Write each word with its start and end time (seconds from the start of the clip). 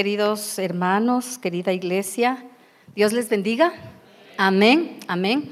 queridos 0.00 0.58
hermanos, 0.58 1.36
querida 1.36 1.74
iglesia. 1.74 2.42
Dios 2.94 3.12
les 3.12 3.28
bendiga. 3.28 3.74
Amén, 4.38 4.98
amén. 5.08 5.50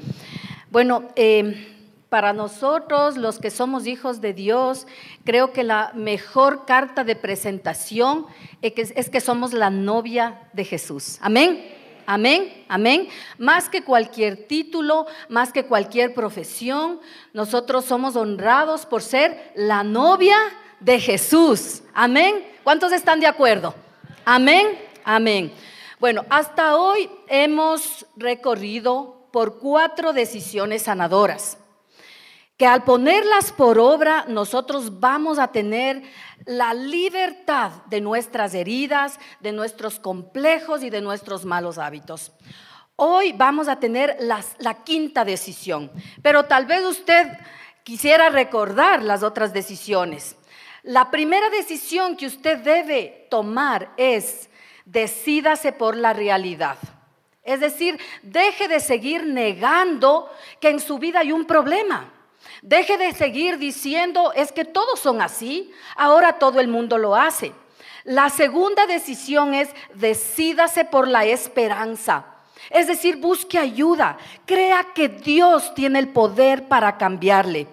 Bueno, 0.71 1.03
eh, 1.15 1.67
para 2.09 2.33
nosotros, 2.33 3.15
los 3.15 3.37
que 3.37 3.51
somos 3.51 3.85
hijos 3.85 4.21
de 4.21 4.33
Dios, 4.33 4.87
creo 5.23 5.53
que 5.53 5.63
la 5.63 5.91
mejor 5.93 6.65
carta 6.65 7.03
de 7.03 7.15
presentación 7.15 8.25
es 8.63 9.11
que 9.11 9.21
somos 9.21 9.53
la 9.53 9.69
novia 9.69 10.41
de 10.53 10.65
Jesús. 10.65 11.19
Amén. 11.21 11.63
Amén, 12.07 12.65
amén. 12.69 13.07
Más 13.37 13.69
que 13.69 13.83
cualquier 13.83 14.47
título, 14.47 15.05
más 15.27 15.53
que 15.53 15.65
cualquier 15.65 16.15
profesión, 16.15 16.99
nosotros 17.33 17.85
somos 17.85 18.15
honrados 18.15 18.87
por 18.87 19.03
ser 19.03 19.51
la 19.53 19.83
novia 19.83 20.37
de 20.79 20.99
Jesús. 20.99 21.83
Amén. 21.93 22.43
¿Cuántos 22.63 22.91
están 22.91 23.19
de 23.19 23.27
acuerdo? 23.27 23.75
Amén, 24.31 24.77
amén. 25.05 25.51
Bueno, 25.99 26.23
hasta 26.29 26.75
hoy 26.77 27.09
hemos 27.29 28.05
recorrido 28.15 29.27
por 29.33 29.57
cuatro 29.57 30.13
decisiones 30.13 30.83
sanadoras 30.83 31.57
que 32.55 32.67
al 32.67 32.83
ponerlas 32.83 33.51
por 33.51 33.79
obra 33.79 34.25
nosotros 34.27 34.99
vamos 34.99 35.39
a 35.39 35.47
tener 35.47 36.03
la 36.45 36.75
libertad 36.75 37.71
de 37.87 38.01
nuestras 38.01 38.53
heridas, 38.53 39.19
de 39.39 39.51
nuestros 39.51 39.99
complejos 39.99 40.83
y 40.83 40.91
de 40.91 41.01
nuestros 41.01 41.43
malos 41.43 41.79
hábitos. 41.79 42.31
Hoy 42.97 43.33
vamos 43.33 43.67
a 43.67 43.79
tener 43.79 44.15
la 44.19 44.83
quinta 44.83 45.25
decisión, 45.25 45.89
pero 46.21 46.43
tal 46.45 46.67
vez 46.67 46.85
usted 46.85 47.29
quisiera 47.81 48.29
recordar 48.29 49.01
las 49.01 49.23
otras 49.23 49.53
decisiones. 49.53 50.35
La 50.83 51.11
primera 51.11 51.49
decisión 51.49 52.15
que 52.15 52.27
usted 52.27 52.59
debe 52.59 53.27
tomar 53.29 53.91
es 53.97 54.49
decídase 54.85 55.71
por 55.71 55.95
la 55.95 56.13
realidad. 56.13 56.77
Es 57.43 57.59
decir, 57.59 57.99
deje 58.21 58.67
de 58.67 58.79
seguir 58.79 59.25
negando 59.25 60.29
que 60.59 60.69
en 60.69 60.79
su 60.79 60.99
vida 60.99 61.19
hay 61.19 61.31
un 61.31 61.45
problema. 61.45 62.13
Deje 62.61 62.97
de 62.97 63.13
seguir 63.13 63.57
diciendo, 63.57 64.33
es 64.33 64.51
que 64.51 64.65
todos 64.65 64.99
son 64.99 65.21
así, 65.21 65.71
ahora 65.95 66.33
todo 66.33 66.59
el 66.59 66.67
mundo 66.67 66.97
lo 66.97 67.15
hace. 67.15 67.53
La 68.03 68.29
segunda 68.29 68.85
decisión 68.85 69.53
es, 69.53 69.69
decídase 69.93 70.85
por 70.85 71.07
la 71.07 71.25
esperanza. 71.25 72.25
Es 72.69 72.87
decir, 72.87 73.17
busque 73.17 73.57
ayuda, 73.57 74.17
crea 74.45 74.87
que 74.93 75.09
Dios 75.09 75.73
tiene 75.73 75.99
el 75.99 76.09
poder 76.09 76.67
para 76.67 76.97
cambiarle. 76.97 77.67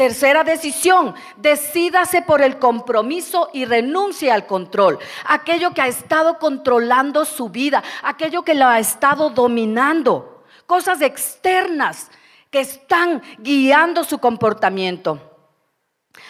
Tercera 0.00 0.44
decisión, 0.44 1.14
decídase 1.36 2.22
por 2.22 2.40
el 2.40 2.58
compromiso 2.58 3.50
y 3.52 3.66
renuncie 3.66 4.32
al 4.32 4.46
control. 4.46 4.98
Aquello 5.26 5.74
que 5.74 5.82
ha 5.82 5.88
estado 5.88 6.38
controlando 6.38 7.26
su 7.26 7.50
vida, 7.50 7.82
aquello 8.02 8.42
que 8.42 8.54
lo 8.54 8.64
ha 8.64 8.78
estado 8.78 9.28
dominando. 9.28 10.42
Cosas 10.64 11.02
externas 11.02 12.10
que 12.50 12.60
están 12.60 13.20
guiando 13.40 14.02
su 14.02 14.20
comportamiento. 14.20 15.20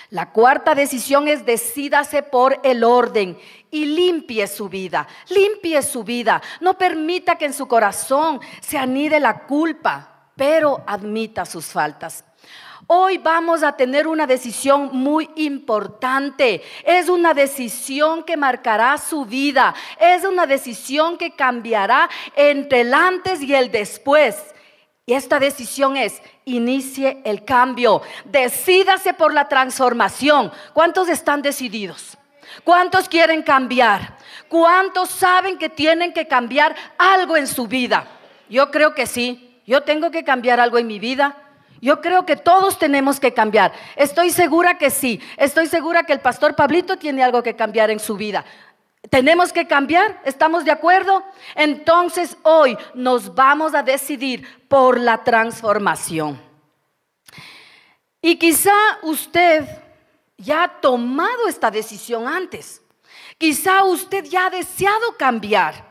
La 0.08 0.32
cuarta 0.32 0.74
decisión 0.74 1.28
es 1.28 1.46
decídase 1.46 2.24
por 2.24 2.58
el 2.64 2.82
orden 2.82 3.38
y 3.70 3.84
limpie 3.84 4.48
su 4.48 4.68
vida, 4.68 5.06
limpie 5.28 5.80
su 5.82 6.02
vida. 6.02 6.42
No 6.60 6.76
permita 6.76 7.38
que 7.38 7.44
en 7.44 7.54
su 7.54 7.68
corazón 7.68 8.41
se 8.60 8.78
anide 8.78 9.20
la 9.20 9.46
culpa, 9.46 10.32
pero 10.34 10.82
admita 10.88 11.46
sus 11.46 11.66
faltas. 11.66 12.24
Hoy 12.92 13.19
vamos 13.19 13.62
a 13.62 13.77
tener 13.77 14.08
una 14.08 14.27
decisión 14.27 14.91
muy 14.92 15.30
importante. 15.36 16.60
Es 16.84 17.08
una 17.08 17.34
decisión 17.34 18.24
que 18.24 18.36
marcará 18.36 18.98
su 18.98 19.25
vida. 19.25 19.76
Es 20.00 20.25
una 20.25 20.44
decisión 20.44 21.16
que 21.16 21.31
cambiará 21.31 22.10
entre 22.34 22.81
el 22.81 22.92
antes 22.92 23.42
y 23.42 23.54
el 23.54 23.70
después. 23.70 24.37
Y 25.06 25.12
esta 25.12 25.38
decisión 25.38 25.97
es, 25.97 26.20
inicie 26.44 27.22
el 27.25 27.44
cambio, 27.44 28.03
decídase 28.25 29.14
por 29.14 29.32
la 29.32 29.48
transformación. 29.48 30.50
¿Cuántos 30.72 31.09
están 31.09 31.43
decididos? 31.43 32.19
¿Cuántos 32.64 33.09
quieren 33.09 33.44
cambiar? 33.44 34.19
¿Cuántos 34.48 35.10
saben 35.10 35.59
que 35.59 35.69
tienen 35.69 36.12
que 36.12 36.26
cambiar 36.26 36.75
algo 36.98 37.37
en 37.37 37.47
su 37.47 37.69
vida? 37.69 38.09
Yo 38.48 38.72
creo 38.72 38.97
que 38.97 39.06
sí. 39.06 39.60
Yo 39.64 39.84
tengo 39.84 40.10
que 40.10 40.25
cambiar 40.25 40.59
algo 40.59 40.76
en 40.76 40.88
mi 40.88 40.98
vida. 40.98 41.50
Yo 41.80 42.00
creo 42.00 42.26
que 42.26 42.36
todos 42.36 42.78
tenemos 42.78 43.18
que 43.18 43.32
cambiar. 43.32 43.72
Estoy 43.96 44.30
segura 44.30 44.76
que 44.76 44.91
sí. 44.91 45.20
Estoy 45.36 45.66
segura 45.66 46.02
que 46.02 46.12
el 46.12 46.20
pastor 46.20 46.54
Pablito 46.54 46.96
tiene 46.96 47.22
algo 47.22 47.42
que 47.42 47.56
cambiar 47.56 47.91
en 47.91 48.00
su 48.00 48.16
vida. 48.16 48.44
¿Tenemos 49.08 49.52
que 49.52 49.66
cambiar? 49.66 50.20
¿Estamos 50.24 50.64
de 50.64 50.72
acuerdo? 50.72 51.24
Entonces 51.54 52.36
hoy 52.42 52.76
nos 52.94 53.34
vamos 53.34 53.74
a 53.74 53.82
decidir 53.82 54.46
por 54.69 55.00
la 55.00 55.24
transformación. 55.24 56.40
Y 58.20 58.36
quizá 58.36 58.74
usted 59.02 59.64
ya 60.36 60.64
ha 60.64 60.80
tomado 60.80 61.48
esta 61.48 61.70
decisión 61.70 62.28
antes. 62.28 62.82
Quizá 63.38 63.84
usted 63.84 64.24
ya 64.24 64.46
ha 64.46 64.50
deseado 64.50 65.16
cambiar. 65.16 65.88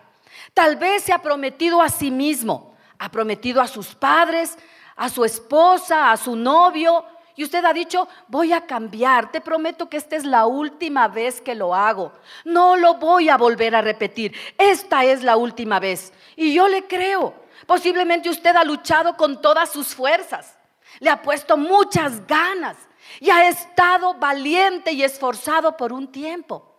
Tal 0.54 0.76
vez 0.76 1.04
se 1.04 1.14
ha 1.14 1.22
prometido 1.22 1.82
a 1.82 1.90
sí 1.90 2.12
mismo, 2.12 2.76
ha 3.00 3.10
prometido 3.10 3.60
a 3.60 3.68
sus 3.68 3.96
padres, 3.96 4.56
a 5.00 5.10
su 5.10 5.24
esposa, 5.24 6.12
a 6.12 6.18
su 6.18 6.36
novio, 6.36 7.06
y 7.38 7.44
usted 7.46 7.64
ha 7.64 7.72
dicho, 7.72 8.06
voy 8.28 8.52
a 8.52 8.66
cambiar, 8.66 9.32
te 9.32 9.40
prometo 9.40 9.88
que 9.88 9.96
esta 9.96 10.18
es 10.18 10.26
la 10.26 10.46
última 10.46 11.08
vez 11.08 11.40
que 11.40 11.56
lo 11.56 11.74
hago. 11.74 12.12
No 12.44 12.76
lo 12.76 12.96
voy 12.96 13.30
a 13.30 13.38
volver 13.38 13.76
a 13.76 13.82
repetir. 13.82 14.36
Esta 14.58 15.06
es 15.06 15.24
la 15.24 15.38
última 15.38 15.80
vez. 15.80 16.12
Y 16.36 16.54
yo 16.54 16.68
le 16.68 16.86
creo. 16.86 17.34
Posiblemente 17.66 18.30
usted 18.30 18.54
ha 18.58 18.66
luchado 18.66 19.16
con 19.16 19.42
todas 19.42 19.72
sus 19.72 19.96
fuerzas. 19.96 20.58
Le 21.00 21.10
ha 21.10 21.22
puesto 21.22 21.56
muchas 21.56 22.28
ganas 22.28 22.76
y 23.22 23.30
ha 23.30 23.48
estado 23.48 24.16
valiente 24.16 24.92
y 24.92 25.02
esforzado 25.02 25.78
por 25.78 25.94
un 25.94 26.12
tiempo. 26.12 26.76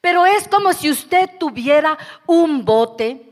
Pero 0.00 0.26
es 0.26 0.48
como 0.48 0.72
si 0.72 0.90
usted 0.90 1.38
tuviera 1.38 1.96
un 2.26 2.64
bote 2.64 3.29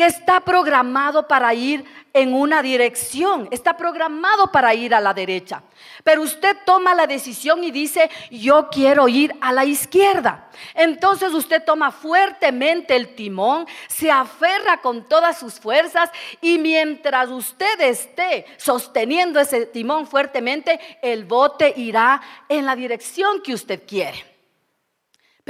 que 0.00 0.06
está 0.06 0.40
programado 0.40 1.28
para 1.28 1.52
ir 1.52 1.84
en 2.14 2.32
una 2.32 2.62
dirección, 2.62 3.46
está 3.50 3.76
programado 3.76 4.50
para 4.50 4.72
ir 4.72 4.94
a 4.94 5.00
la 5.00 5.12
derecha. 5.12 5.62
Pero 6.02 6.22
usted 6.22 6.56
toma 6.64 6.94
la 6.94 7.06
decisión 7.06 7.62
y 7.62 7.70
dice, 7.70 8.10
yo 8.30 8.70
quiero 8.70 9.08
ir 9.08 9.36
a 9.42 9.52
la 9.52 9.66
izquierda. 9.66 10.48
Entonces 10.74 11.34
usted 11.34 11.62
toma 11.62 11.90
fuertemente 11.90 12.96
el 12.96 13.14
timón, 13.14 13.66
se 13.88 14.10
aferra 14.10 14.78
con 14.80 15.06
todas 15.06 15.38
sus 15.38 15.60
fuerzas 15.60 16.08
y 16.40 16.56
mientras 16.56 17.28
usted 17.28 17.78
esté 17.82 18.46
sosteniendo 18.56 19.38
ese 19.38 19.66
timón 19.66 20.06
fuertemente, 20.06 20.80
el 21.02 21.26
bote 21.26 21.74
irá 21.76 22.22
en 22.48 22.64
la 22.64 22.74
dirección 22.74 23.42
que 23.42 23.52
usted 23.52 23.82
quiere. 23.86 24.29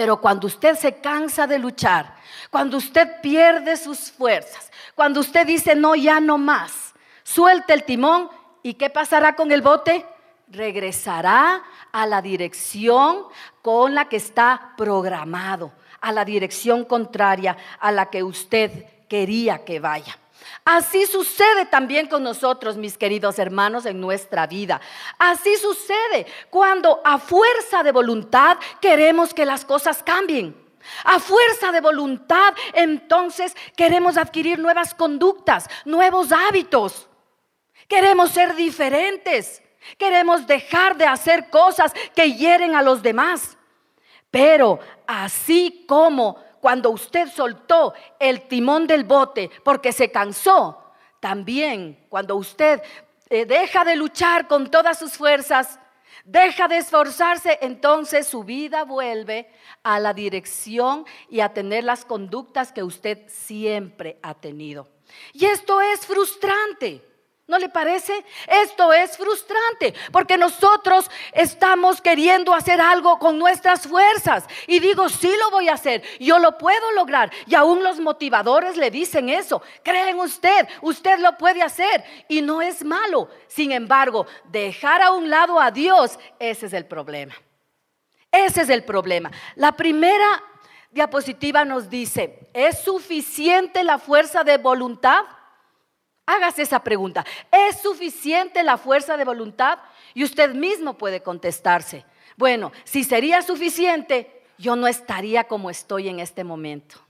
Pero 0.01 0.19
cuando 0.19 0.47
usted 0.47 0.79
se 0.79 0.95
cansa 0.95 1.47
de 1.47 1.59
luchar, 1.59 2.17
cuando 2.49 2.79
usted 2.79 3.21
pierde 3.21 3.77
sus 3.77 4.11
fuerzas, 4.11 4.73
cuando 4.95 5.21
usted 5.21 5.47
dice, 5.47 5.75
no, 5.75 5.95
ya 5.95 6.21
no 6.21 6.39
más, 6.39 6.95
suelte 7.23 7.75
el 7.75 7.85
timón 7.85 8.31
y 8.63 8.73
¿qué 8.73 8.89
pasará 8.89 9.37
con 9.37 9.53
el 9.53 9.61
bote? 9.61 10.07
Regresará 10.49 11.63
a 11.93 12.07
la 12.07 12.23
dirección 12.23 13.25
con 13.61 13.95
la 13.95 14.09
que 14.09 14.17
está 14.17 14.73
programado, 14.79 15.71
a 16.01 16.13
la 16.13 16.25
dirección 16.25 16.87
contraria 16.87 17.59
a 17.79 17.93
la 17.93 18.07
que 18.07 18.23
usted 18.23 18.87
quería 19.07 19.67
que 19.67 19.81
vaya. 19.81 20.17
Así 20.65 21.07
sucede 21.07 21.67
también 21.67 22.07
con 22.07 22.23
nosotros, 22.23 22.77
mis 22.77 22.99
queridos 22.99 23.39
hermanos, 23.39 23.87
en 23.87 24.01
nuestra 24.01 24.47
vida. 24.47 24.81
Así 25.19 25.57
sucede 25.57 26.27
cuando 26.51 27.01
a 27.05 27.19
fuerza 27.19 27.83
de 27.83 27.93
voluntad 27.93 28.59
queremos 28.81 29.35
que 29.35 29.45
las 29.45 29.65
cosas 29.65 30.03
cambien. 30.03 30.57
A 31.05 31.19
fuerza 31.19 31.73
de 31.73 31.81
voluntad, 31.81 32.55
entonces 32.73 33.55
queremos 33.77 34.17
adquirir 34.17 34.59
nuevas 34.59 34.95
conductas, 34.95 35.69
nuevos 35.85 36.33
hábitos. 36.33 37.09
Queremos 37.89 38.31
ser 38.31 38.55
diferentes. 38.55 39.63
Queremos 39.99 40.47
dejar 40.47 40.97
de 40.97 41.07
hacer 41.07 41.51
cosas 41.51 41.93
que 42.15 42.33
hieren 42.33 42.75
a 42.75 42.83
los 42.83 43.03
demás. 43.03 43.57
Pero 44.31 44.79
así 45.07 45.85
como 45.89 46.37
cuando 46.61 46.91
usted 46.91 47.29
soltó 47.29 47.95
el 48.19 48.49
timón 48.49 48.87
del 48.87 49.05
bote 49.05 49.51
porque 49.65 49.93
se 49.93 50.11
cansó, 50.11 50.93
también 51.21 52.07
cuando 52.09 52.37
usted 52.37 52.83
eh, 53.29 53.45
deja 53.45 53.85
de 53.85 53.97
luchar 53.97 54.49
con 54.49 54.71
todas 54.71 54.99
sus 54.99 55.13
fuerzas, 55.13 55.79
deja 56.25 56.69
de 56.69 56.79
esforzarse, 56.79 57.59
entonces 57.63 58.27
su 58.27 58.45
vida 58.45 58.85
vuelve 58.85 59.51
a 59.83 60.01
la 60.01 60.15
dirección 60.15 61.05
y 61.29 61.41
a 61.41 61.53
tener 61.53 61.85
las 61.85 62.05
conductas 62.05 62.73
que 62.73 62.83
usted 62.83 63.29
siempre 63.29 64.19
ha 64.23 64.35
tenido. 64.35 64.89
Y 65.33 65.47
esto 65.47 65.81
es 65.81 66.07
frustrante. 66.07 67.10
¿No 67.51 67.59
le 67.59 67.69
parece? 67.69 68.25
Esto 68.47 68.93
es 68.93 69.17
frustrante 69.17 69.93
porque 70.13 70.39
nosotros 70.39 71.11
estamos 71.33 72.01
queriendo 72.01 72.55
hacer 72.55 72.81
algo 72.81 73.19
con 73.19 73.41
nuestras 73.41 73.89
fuerzas. 73.89 74.45
Y 74.69 74.79
digo, 74.79 75.09
sí 75.09 75.29
lo 75.37 75.51
voy 75.51 75.69
a 75.69 75.73
hacer, 75.73 76.01
yo 76.21 76.39
lo 76.39 76.57
puedo 76.57 76.93
lograr. 76.93 77.29
Y 77.49 77.57
aún 77.57 77.83
los 77.83 77.99
motivadores 77.99 78.77
le 78.77 78.93
dicen 78.93 79.29
eso. 79.29 79.61
Creen 79.83 80.21
usted, 80.21 80.69
usted 80.81 81.19
lo 81.19 81.37
puede 81.37 81.61
hacer 81.61 82.05
y 82.29 82.41
no 82.41 82.63
es 82.63 82.85
malo. 82.85 83.29
Sin 83.49 83.73
embargo, 83.73 84.29
dejar 84.45 85.03
a 85.03 85.11
un 85.11 85.29
lado 85.29 85.61
a 85.61 85.73
Dios, 85.73 86.21
ese 86.39 86.67
es 86.67 86.73
el 86.73 86.87
problema. 86.87 87.35
Ese 88.31 88.61
es 88.61 88.69
el 88.69 88.85
problema. 88.85 89.33
La 89.57 89.73
primera 89.73 90.41
diapositiva 90.93 91.65
nos 91.65 91.91
dice, 91.91 92.49
¿es 92.55 92.79
suficiente 92.79 93.83
la 93.83 93.99
fuerza 93.99 94.45
de 94.45 94.57
voluntad? 94.59 95.25
Hágase 96.31 96.63
esa 96.63 96.85
pregunta. 96.85 97.25
¿Es 97.51 97.81
suficiente 97.81 98.63
la 98.63 98.79
fuerza 98.79 99.17
de 99.17 99.25
voluntad? 99.25 99.81
Y 100.15 100.23
usted 100.23 100.55
mismo 100.55 100.97
puede 100.97 101.25
contestarse. 101.25 102.05
Bueno, 102.37 102.71
si 102.85 103.03
sería 103.03 103.43
suficiente, 103.43 104.45
yo 104.57 104.77
no 104.77 104.87
estaría 104.87 105.49
como 105.49 105.71
estoy 105.71 106.09
en 106.09 106.21
este 106.21 106.45
momento. 106.45 107.01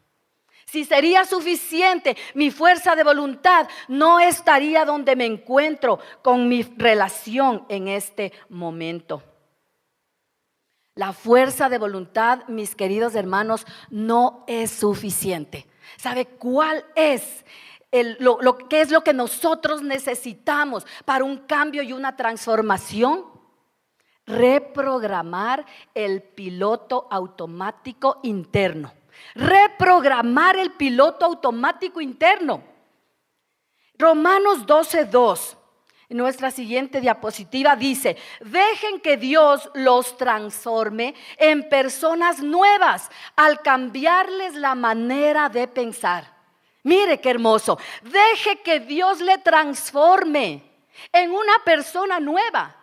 Si 0.64 0.86
sería 0.86 1.26
suficiente 1.26 2.16
mi 2.32 2.50
fuerza 2.50 2.96
de 2.96 3.04
voluntad, 3.04 3.68
no 3.88 4.20
estaría 4.20 4.86
donde 4.86 5.16
me 5.16 5.26
encuentro 5.26 5.98
con 6.22 6.48
mi 6.48 6.62
relación 6.62 7.66
en 7.68 7.88
este 7.88 8.32
momento. 8.48 9.22
La 10.94 11.12
fuerza 11.12 11.68
de 11.68 11.76
voluntad, 11.76 12.48
mis 12.48 12.74
queridos 12.74 13.14
hermanos, 13.14 13.66
no 13.90 14.44
es 14.46 14.70
suficiente. 14.70 15.66
¿Sabe 15.98 16.24
cuál 16.24 16.86
es 16.94 17.44
lo, 17.92 18.58
qué 18.68 18.80
es 18.80 18.90
lo 18.90 19.02
que 19.02 19.12
nosotros 19.12 19.82
necesitamos 19.82 20.86
para 21.04 21.24
un 21.24 21.38
cambio 21.38 21.82
y 21.82 21.92
una 21.92 22.16
transformación. 22.16 23.24
Reprogramar 24.26 25.66
el 25.94 26.22
piloto 26.22 27.08
automático 27.10 28.20
interno. 28.22 28.92
Reprogramar 29.34 30.56
el 30.56 30.72
piloto 30.72 31.24
automático 31.26 32.00
interno. 32.00 32.62
Romanos 33.98 34.66
12.2, 34.66 35.56
en 36.08 36.16
nuestra 36.16 36.50
siguiente 36.50 37.00
diapositiva 37.00 37.76
dice, 37.76 38.16
dejen 38.40 39.00
que 39.00 39.16
Dios 39.16 39.68
los 39.74 40.16
transforme 40.16 41.14
en 41.36 41.68
personas 41.68 42.40
nuevas 42.40 43.10
al 43.36 43.60
cambiarles 43.60 44.54
la 44.54 44.74
manera 44.74 45.48
de 45.50 45.68
pensar. 45.68 46.39
Mire 46.82 47.20
qué 47.20 47.30
hermoso. 47.30 47.78
Deje 48.02 48.60
que 48.62 48.80
Dios 48.80 49.20
le 49.20 49.38
transforme 49.38 50.62
en 51.12 51.30
una 51.30 51.58
persona 51.64 52.20
nueva. 52.20 52.76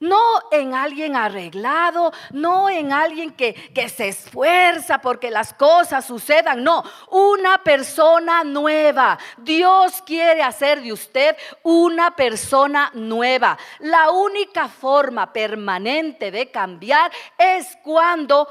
No 0.00 0.18
en 0.50 0.72
alguien 0.72 1.14
arreglado, 1.14 2.10
no 2.30 2.70
en 2.70 2.90
alguien 2.90 3.32
que, 3.32 3.52
que, 3.52 3.90
se 3.90 4.08
esfuerza 4.08 4.98
porque 5.02 5.30
las 5.30 5.52
cosas 5.52 6.06
sucedan, 6.06 6.64
no, 6.64 6.82
una 7.10 7.62
persona 7.62 8.42
nueva. 8.42 9.18
Dios 9.36 10.00
quiere 10.06 10.42
hacer 10.42 10.80
de 10.80 10.94
usted 10.94 11.36
una 11.64 12.16
persona 12.16 12.90
nueva. 12.94 13.58
La 13.80 14.10
única 14.10 14.68
forma 14.68 15.34
permanente 15.34 16.30
de 16.30 16.50
cambiar 16.50 17.12
es 17.36 17.76
cuando 17.84 18.48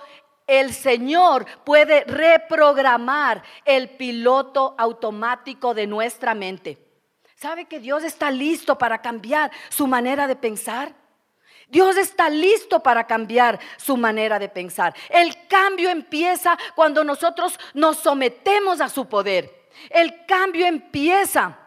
el 0.49 0.73
Señor 0.73 1.45
puede 1.63 2.03
reprogramar 2.05 3.43
el 3.63 3.89
piloto 3.91 4.73
automático 4.77 5.75
de 5.75 5.85
nuestra 5.85 6.33
mente. 6.33 6.77
¿Sabe 7.35 7.65
que 7.65 7.79
Dios 7.79 8.03
está 8.03 8.31
listo 8.31 8.77
para 8.77 9.01
cambiar 9.01 9.51
su 9.69 9.85
manera 9.85 10.27
de 10.27 10.35
pensar? 10.35 10.93
Dios 11.69 11.97
está 11.97 12.29
listo 12.29 12.81
para 12.81 13.05
cambiar 13.05 13.59
su 13.77 13.95
manera 13.95 14.39
de 14.39 14.49
pensar. 14.49 14.95
El 15.07 15.47
cambio 15.47 15.91
empieza 15.91 16.57
cuando 16.75 17.03
nosotros 17.03 17.59
nos 17.75 17.97
sometemos 17.97 18.81
a 18.81 18.89
su 18.89 19.05
poder. 19.05 19.69
El 19.91 20.25
cambio 20.25 20.65
empieza. 20.65 21.59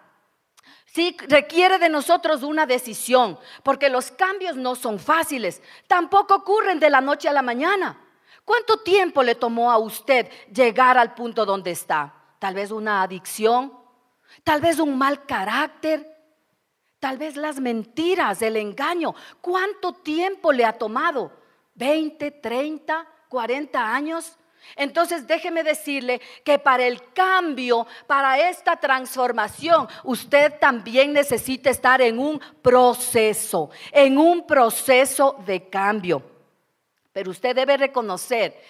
Sí, 0.86 1.16
requiere 1.28 1.78
de 1.78 1.88
nosotros 1.88 2.42
una 2.42 2.66
decisión, 2.66 3.38
porque 3.62 3.88
los 3.88 4.10
cambios 4.10 4.56
no 4.56 4.74
son 4.74 4.98
fáciles, 4.98 5.62
tampoco 5.86 6.34
ocurren 6.34 6.80
de 6.80 6.90
la 6.90 7.00
noche 7.00 7.28
a 7.28 7.32
la 7.32 7.40
mañana. 7.40 7.98
¿Cuánto 8.44 8.78
tiempo 8.78 9.22
le 9.22 9.34
tomó 9.34 9.70
a 9.70 9.78
usted 9.78 10.28
llegar 10.52 10.98
al 10.98 11.14
punto 11.14 11.46
donde 11.46 11.70
está? 11.70 12.14
Tal 12.38 12.54
vez 12.54 12.70
una 12.70 13.02
adicción, 13.02 13.72
tal 14.42 14.60
vez 14.60 14.78
un 14.78 14.98
mal 14.98 15.24
carácter, 15.26 16.08
tal 16.98 17.18
vez 17.18 17.36
las 17.36 17.60
mentiras, 17.60 18.42
el 18.42 18.56
engaño. 18.56 19.14
¿Cuánto 19.40 19.92
tiempo 19.92 20.52
le 20.52 20.64
ha 20.64 20.72
tomado? 20.72 21.32
¿20, 21.76 22.40
30, 22.40 23.06
40 23.28 23.94
años? 23.94 24.36
Entonces 24.76 25.26
déjeme 25.26 25.62
decirle 25.62 26.20
que 26.44 26.58
para 26.58 26.84
el 26.84 27.12
cambio, 27.12 27.86
para 28.06 28.48
esta 28.48 28.76
transformación, 28.76 29.88
usted 30.04 30.58
también 30.58 31.12
necesita 31.12 31.70
estar 31.70 32.00
en 32.00 32.18
un 32.18 32.40
proceso, 32.60 33.70
en 33.90 34.18
un 34.18 34.46
proceso 34.46 35.36
de 35.44 35.68
cambio. 35.68 36.31
Pero 37.12 37.30
usted 37.30 37.54
debe 37.54 37.76
reconocer 37.76 38.62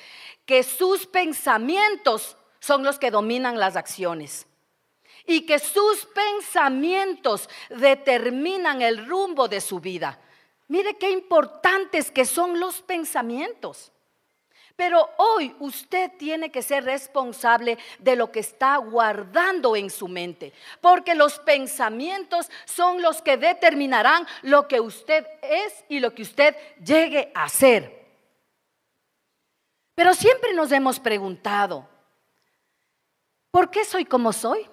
que 0.44 0.62
sus 0.62 1.06
pensamientos 1.06 2.37
son 2.59 2.83
los 2.83 2.99
que 2.99 3.11
dominan 3.11 3.59
las 3.59 3.77
acciones 3.77 4.47
y 5.27 5.43
que 5.47 5.59
sus 5.59 6.06
pensamientos 6.06 7.49
determinan 7.71 8.83
el 8.83 9.06
rumbo 9.06 9.49
de 9.49 9.61
su 9.61 9.81
vida. 9.81 10.19
Mire 10.69 10.97
qué 10.97 11.11
importantes 11.11 12.11
que 12.11 12.25
son 12.25 12.59
los 12.59 12.83
pensamientos. 12.83 13.93
Pero 14.75 15.09
hoy 15.19 15.55
usted 15.61 16.11
tiene 16.19 16.50
que 16.50 16.62
ser 16.62 16.85
responsable 16.85 17.79
de 17.99 18.17
lo 18.17 18.33
que 18.33 18.41
está 18.41 18.79
guardando 18.79 19.77
en 19.77 19.91
su 19.91 20.09
mente, 20.09 20.53
porque 20.81 21.15
los 21.15 21.39
pensamientos 21.41 22.50
son 22.65 23.03
los 23.03 23.21
que 23.21 23.37
determinarán 23.37 24.27
lo 24.43 24.67
que 24.67 24.81
usted 24.81 25.27
es 25.43 25.85
y 25.89 26.00
lo 26.00 26.15
que 26.15 26.23
usted 26.23 26.56
llegue 26.83 27.31
a 27.35 27.49
ser. 27.49 28.02
Pero 29.94 30.15
siempre 30.15 30.55
nos 30.55 30.73
hemos 30.73 30.99
preguntado, 30.99 31.89
¿por 33.50 33.71
qué 33.71 33.85
soy 33.85 34.05
como 34.05 34.33
soy? 34.33 34.69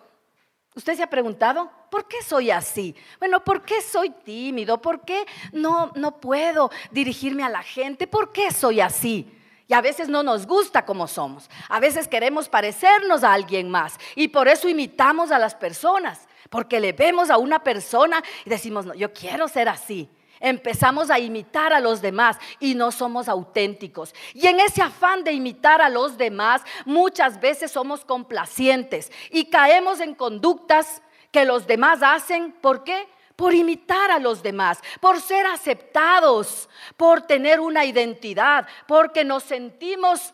¿Usted 0.76 0.96
se 0.96 1.04
ha 1.04 1.10
preguntado? 1.10 1.70
¿Por 1.90 2.08
qué 2.08 2.22
soy 2.22 2.52
así? 2.52 2.96
Bueno, 3.20 3.44
¿por 3.44 3.64
qué 3.64 3.82
soy 3.82 4.12
tímido? 4.12 4.82
¿Por 4.82 5.02
qué 5.02 5.26
no, 5.52 5.92
no 5.96 6.20
puedo 6.20 6.70
dirigirme 6.92 7.44
a 7.44 7.50
la 7.50 7.64
gente? 7.64 8.08
¿Por 8.08 8.32
qué 8.32 8.52
soy 8.52 8.80
así? 8.80 9.36
Y 9.68 9.74
a 9.74 9.82
veces 9.82 10.08
no 10.08 10.24
nos 10.24 10.48
gusta 10.48 10.86
como 10.86 11.08
somos. 11.08 11.50
A 11.68 11.80
veces 11.80 12.08
queremos 12.08 12.50
parecernos 12.50 13.24
a 13.24 13.34
alguien 13.34 13.70
más. 13.70 13.98
Y 14.16 14.30
por 14.30 14.48
eso 14.48 14.70
imitamos 14.70 15.32
a 15.32 15.40
las 15.40 15.54
personas. 15.54 16.28
Porque 16.50 16.80
le 16.80 16.94
vemos 16.94 17.30
a 17.30 17.38
una 17.38 17.64
persona 17.64 18.24
y 18.46 18.50
decimos, 18.50 18.86
no, 18.86 18.94
yo 18.94 19.14
quiero 19.14 19.48
ser 19.48 19.70
así. 19.70 20.10
Empezamos 20.40 21.10
a 21.10 21.20
imitar 21.20 21.74
a 21.74 21.80
los 21.80 22.02
demás 22.02 22.38
y 22.60 22.76
no 22.76 22.92
somos 22.92 23.28
auténticos. 23.28 24.14
Y 24.34 24.48
en 24.48 24.60
ese 24.60 24.82
afán 24.82 25.24
de 25.24 25.34
imitar 25.34 25.82
a 25.82 25.90
los 25.90 26.18
demás, 26.18 26.62
muchas 26.86 27.40
veces 27.40 27.72
somos 27.72 28.06
complacientes 28.06 29.12
y 29.30 29.46
caemos 29.46 30.00
en 30.00 30.16
conductas 30.16 31.02
que 31.32 31.46
los 31.46 31.68
demás 31.68 32.02
hacen. 32.02 32.54
¿Por 32.54 32.84
qué? 32.84 33.08
Por 33.36 33.54
imitar 33.54 34.12
a 34.12 34.20
los 34.20 34.44
demás, 34.44 34.80
por 35.00 35.22
ser 35.22 35.46
aceptados, 35.46 36.70
por 36.98 37.22
tener 37.22 37.60
una 37.60 37.86
identidad, 37.86 38.68
porque 38.88 39.24
nos 39.24 39.44
sentimos 39.44 40.34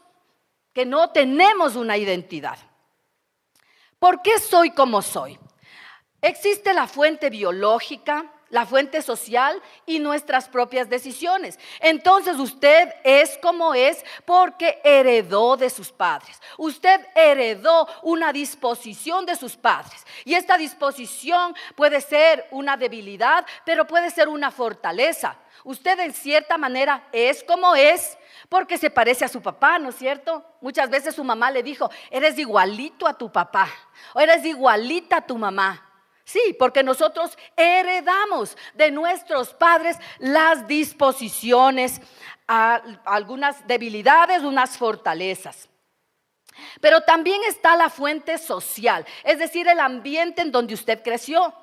que 0.73 0.85
no 0.85 1.11
tenemos 1.11 1.75
una 1.75 1.97
identidad. 1.97 2.57
¿Por 3.99 4.21
qué 4.21 4.39
soy 4.39 4.71
como 4.71 5.01
soy? 5.01 5.39
Existe 6.21 6.73
la 6.73 6.87
fuente 6.87 7.29
biológica, 7.29 8.31
la 8.49 8.65
fuente 8.65 9.01
social 9.01 9.61
y 9.85 9.99
nuestras 9.99 10.47
propias 10.49 10.89
decisiones. 10.89 11.59
Entonces 11.79 12.37
usted 12.37 12.93
es 13.03 13.37
como 13.41 13.73
es 13.73 14.03
porque 14.25 14.79
heredó 14.83 15.57
de 15.57 15.69
sus 15.69 15.91
padres. 15.91 16.41
Usted 16.57 17.05
heredó 17.15 17.87
una 18.03 18.31
disposición 18.31 19.25
de 19.25 19.35
sus 19.35 19.55
padres. 19.55 20.05
Y 20.23 20.35
esta 20.35 20.57
disposición 20.57 21.55
puede 21.75 22.01
ser 22.01 22.47
una 22.51 22.77
debilidad, 22.77 23.45
pero 23.65 23.87
puede 23.87 24.11
ser 24.11 24.27
una 24.27 24.51
fortaleza. 24.51 25.37
Usted 25.63 25.99
en 25.99 26.13
cierta 26.13 26.57
manera 26.57 27.07
es 27.11 27.43
como 27.43 27.75
es 27.75 28.17
porque 28.49 28.77
se 28.77 28.91
parece 28.91 29.25
a 29.25 29.29
su 29.29 29.41
papá, 29.41 29.79
¿no 29.79 29.89
es 29.89 29.95
cierto? 29.95 30.45
Muchas 30.61 30.89
veces 30.89 31.15
su 31.15 31.23
mamá 31.23 31.49
le 31.49 31.63
dijo, 31.63 31.89
eres 32.11 32.37
igualito 32.37 33.07
a 33.07 33.17
tu 33.17 33.31
papá 33.31 33.67
o 34.13 34.19
eres 34.19 34.45
igualita 34.45 35.17
a 35.17 35.25
tu 35.25 35.37
mamá. 35.37 35.94
Sí, 36.25 36.55
porque 36.57 36.81
nosotros 36.81 37.37
heredamos 37.55 38.57
de 38.73 38.89
nuestros 38.89 39.53
padres 39.53 39.97
las 40.17 40.67
disposiciones, 40.67 42.01
algunas 42.47 43.65
debilidades, 43.67 44.41
unas 44.41 44.75
fortalezas. 44.77 45.69
Pero 46.81 47.01
también 47.01 47.41
está 47.47 47.75
la 47.75 47.89
fuente 47.89 48.37
social, 48.39 49.05
es 49.23 49.37
decir, 49.39 49.67
el 49.67 49.79
ambiente 49.79 50.41
en 50.41 50.51
donde 50.51 50.73
usted 50.73 51.03
creció. 51.03 51.53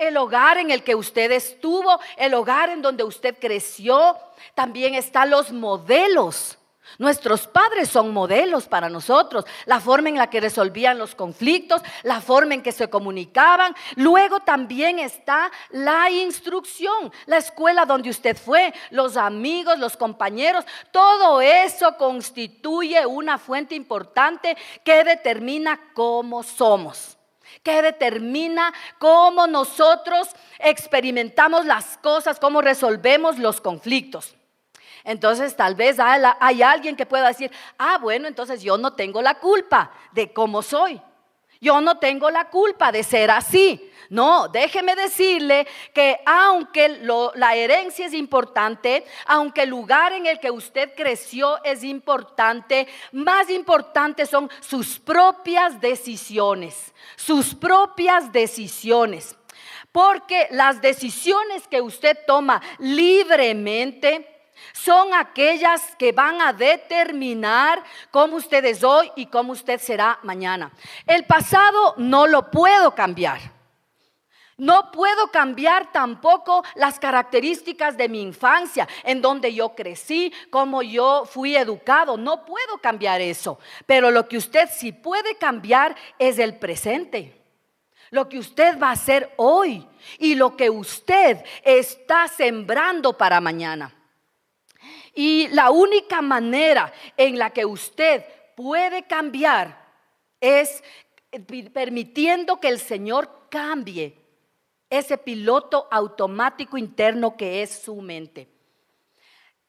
el 0.00 0.16
hogar 0.16 0.56
en 0.56 0.70
el 0.70 0.82
que 0.82 0.94
usted 0.94 1.30
estuvo, 1.30 2.00
el 2.16 2.32
hogar 2.32 2.70
en 2.70 2.80
donde 2.80 3.04
usted 3.04 3.36
creció. 3.38 4.16
También 4.54 4.94
están 4.94 5.28
los 5.28 5.52
modelos. 5.52 6.56
Nuestros 6.98 7.46
padres 7.46 7.88
son 7.88 8.12
modelos 8.12 8.66
para 8.66 8.88
nosotros, 8.88 9.44
la 9.66 9.80
forma 9.80 10.08
en 10.08 10.16
la 10.16 10.28
que 10.28 10.40
resolvían 10.40 10.98
los 10.98 11.14
conflictos, 11.14 11.82
la 12.02 12.20
forma 12.20 12.54
en 12.54 12.62
que 12.62 12.72
se 12.72 12.90
comunicaban. 12.90 13.74
Luego 13.96 14.40
también 14.40 14.98
está 14.98 15.50
la 15.70 16.10
instrucción, 16.10 17.12
la 17.26 17.38
escuela 17.38 17.86
donde 17.86 18.10
usted 18.10 18.36
fue, 18.36 18.74
los 18.90 19.16
amigos, 19.16 19.78
los 19.78 19.96
compañeros. 19.96 20.64
Todo 20.90 21.40
eso 21.40 21.96
constituye 21.96 23.06
una 23.06 23.38
fuente 23.38 23.74
importante 23.74 24.56
que 24.84 25.04
determina 25.04 25.80
cómo 25.94 26.42
somos 26.42 27.16
que 27.62 27.82
determina 27.82 28.72
cómo 28.98 29.46
nosotros 29.46 30.28
experimentamos 30.60 31.66
las 31.66 31.98
cosas, 31.98 32.38
cómo 32.38 32.62
resolvemos 32.62 33.38
los 33.38 33.60
conflictos. 33.60 34.34
Entonces 35.04 35.56
tal 35.56 35.74
vez 35.74 35.98
hay 35.98 36.62
alguien 36.62 36.96
que 36.96 37.06
pueda 37.06 37.28
decir, 37.28 37.50
ah, 37.78 37.98
bueno, 37.98 38.28
entonces 38.28 38.62
yo 38.62 38.76
no 38.76 38.92
tengo 38.92 39.22
la 39.22 39.34
culpa 39.34 39.90
de 40.12 40.32
cómo 40.32 40.62
soy. 40.62 41.00
Yo 41.60 41.80
no 41.82 41.98
tengo 41.98 42.30
la 42.30 42.48
culpa 42.48 42.90
de 42.90 43.02
ser 43.02 43.30
así. 43.30 43.90
No, 44.08 44.48
déjeme 44.48 44.96
decirle 44.96 45.68
que 45.92 46.18
aunque 46.24 47.00
la 47.34 47.54
herencia 47.54 48.06
es 48.06 48.14
importante, 48.14 49.04
aunque 49.26 49.62
el 49.62 49.70
lugar 49.70 50.12
en 50.14 50.26
el 50.26 50.40
que 50.40 50.50
usted 50.50 50.94
creció 50.96 51.62
es 51.62 51.84
importante, 51.84 52.88
más 53.12 53.50
importantes 53.50 54.30
son 54.30 54.50
sus 54.60 54.98
propias 54.98 55.80
decisiones, 55.80 56.94
sus 57.14 57.54
propias 57.54 58.32
decisiones. 58.32 59.36
Porque 59.92 60.48
las 60.50 60.80
decisiones 60.80 61.68
que 61.68 61.80
usted 61.80 62.16
toma 62.26 62.62
libremente, 62.78 64.29
son 64.72 65.14
aquellas 65.14 65.96
que 65.96 66.12
van 66.12 66.40
a 66.40 66.52
determinar 66.52 67.82
cómo 68.10 68.36
usted 68.36 68.64
es 68.64 68.82
hoy 68.82 69.10
y 69.16 69.26
cómo 69.26 69.52
usted 69.52 69.80
será 69.80 70.18
mañana. 70.22 70.72
El 71.06 71.24
pasado 71.24 71.94
no 71.96 72.26
lo 72.26 72.50
puedo 72.50 72.94
cambiar. 72.94 73.40
No 74.60 74.92
puedo 74.92 75.28
cambiar 75.28 75.90
tampoco 75.90 76.62
las 76.74 76.98
características 76.98 77.96
de 77.96 78.10
mi 78.10 78.20
infancia, 78.20 78.86
en 79.04 79.22
donde 79.22 79.54
yo 79.54 79.70
crecí, 79.74 80.34
cómo 80.50 80.82
yo 80.82 81.24
fui 81.24 81.56
educado. 81.56 82.18
No 82.18 82.44
puedo 82.44 82.76
cambiar 82.76 83.22
eso. 83.22 83.58
Pero 83.86 84.10
lo 84.10 84.28
que 84.28 84.36
usted 84.36 84.68
sí 84.70 84.92
puede 84.92 85.36
cambiar 85.36 85.96
es 86.18 86.38
el 86.38 86.58
presente. 86.58 87.40
Lo 88.10 88.28
que 88.28 88.38
usted 88.38 88.78
va 88.78 88.88
a 88.88 88.92
hacer 88.92 89.32
hoy 89.36 89.88
y 90.18 90.34
lo 90.34 90.54
que 90.58 90.68
usted 90.68 91.42
está 91.64 92.28
sembrando 92.28 93.16
para 93.16 93.40
mañana. 93.40 93.94
Y 95.14 95.48
la 95.48 95.70
única 95.70 96.22
manera 96.22 96.92
en 97.16 97.38
la 97.38 97.50
que 97.50 97.64
usted 97.64 98.24
puede 98.56 99.04
cambiar 99.04 99.80
es 100.40 100.82
permitiendo 101.72 102.60
que 102.60 102.68
el 102.68 102.78
Señor 102.78 103.46
cambie 103.50 104.16
ese 104.88 105.18
piloto 105.18 105.86
automático 105.90 106.76
interno 106.76 107.36
que 107.36 107.62
es 107.62 107.82
su 107.82 107.96
mente. 107.96 108.48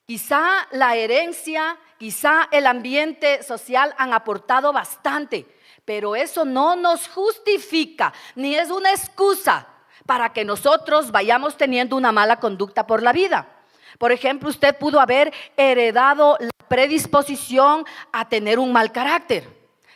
Quizá 0.05 0.67
la 0.71 0.95
herencia, 0.95 1.77
quizá 1.97 2.49
el 2.51 2.65
ambiente 2.65 3.43
social 3.43 3.93
han 3.97 4.13
aportado 4.13 4.73
bastante, 4.73 5.45
pero 5.85 6.15
eso 6.15 6.43
no 6.43 6.75
nos 6.75 7.07
justifica 7.07 8.13
ni 8.35 8.55
es 8.55 8.69
una 8.71 8.91
excusa 8.91 9.67
para 10.05 10.33
que 10.33 10.43
nosotros 10.43 11.11
vayamos 11.11 11.55
teniendo 11.55 11.95
una 11.95 12.11
mala 12.11 12.39
conducta 12.39 12.87
por 12.87 13.03
la 13.03 13.13
vida. 13.13 13.60
Por 14.01 14.11
ejemplo, 14.11 14.49
usted 14.49 14.75
pudo 14.79 14.99
haber 14.99 15.31
heredado 15.55 16.35
la 16.39 16.49
predisposición 16.67 17.85
a 18.11 18.27
tener 18.27 18.57
un 18.57 18.73
mal 18.73 18.91
carácter. 18.91 19.47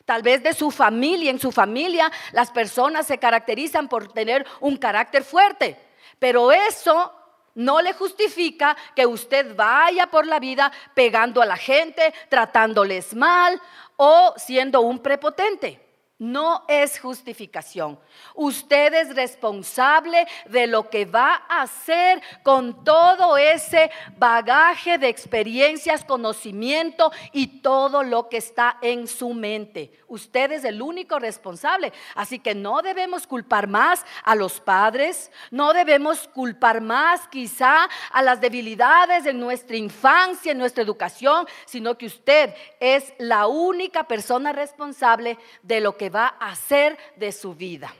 Tal 0.05 0.21
vez 0.21 0.43
de 0.43 0.53
su 0.53 0.69
familia, 0.69 1.31
en 1.31 1.39
su 1.39 1.51
familia 1.51 2.11
las 2.31 2.51
personas 2.51 3.07
se 3.07 3.17
caracterizan 3.17 3.89
por 3.89 4.13
tener 4.13 4.45
un 4.59 4.77
carácter 4.77 5.23
fuerte, 5.23 5.75
pero 6.19 6.51
eso 6.51 7.11
no 7.55 7.81
le 7.81 7.93
justifica 7.93 8.77
que 8.95 9.07
usted 9.07 9.55
vaya 9.55 10.05
por 10.05 10.27
la 10.27 10.39
vida 10.39 10.71
pegando 10.93 11.41
a 11.41 11.47
la 11.47 11.57
gente, 11.57 12.13
tratándoles 12.29 13.15
mal 13.15 13.59
o 13.97 14.35
siendo 14.37 14.81
un 14.81 14.99
prepotente. 14.99 15.83
No 16.17 16.63
es 16.69 16.97
justificación. 16.97 17.99
Usted 18.35 18.93
es 18.93 19.13
responsable 19.13 20.25
de 20.45 20.65
lo 20.65 20.89
que 20.89 21.03
va 21.03 21.43
a 21.49 21.63
hacer 21.63 22.21
con 22.41 22.85
todo 22.85 23.35
ese 23.35 23.91
bagaje 24.15 24.97
de 24.97 25.09
experiencias, 25.09 26.05
conocimiento 26.05 27.11
y 27.33 27.59
todo 27.59 28.01
lo 28.01 28.29
que 28.29 28.37
está 28.37 28.77
en 28.81 29.09
su 29.09 29.33
mente. 29.33 29.91
Usted 30.07 30.53
es 30.53 30.63
el 30.63 30.81
único 30.81 31.19
responsable. 31.19 31.91
Así 32.15 32.39
que 32.39 32.55
no 32.55 32.81
debemos 32.81 33.27
culpar 33.27 33.67
más 33.67 34.05
a 34.23 34.35
los 34.35 34.61
padres, 34.61 35.33
no 35.51 35.73
debemos 35.73 36.29
culpar 36.29 36.79
más 36.79 37.27
quizá 37.27 37.89
a 38.11 38.21
las 38.21 38.39
debilidades 38.39 39.25
de 39.25 39.33
nuestra 39.33 39.75
infancia, 39.75 40.53
en 40.53 40.59
nuestra 40.59 40.81
educación, 40.81 41.45
sino 41.65 41.97
que 41.97 42.05
usted 42.05 42.55
es 42.79 43.11
la 43.17 43.47
única 43.47 44.07
persona 44.07 44.53
responsable 44.53 45.37
de 45.61 45.81
lo 45.81 45.97
que 45.97 46.04
va 46.09 46.35
a 46.39 46.51
hacer 46.51 46.97
de 47.15 47.31
su 47.31 47.53
vida. 47.55 47.93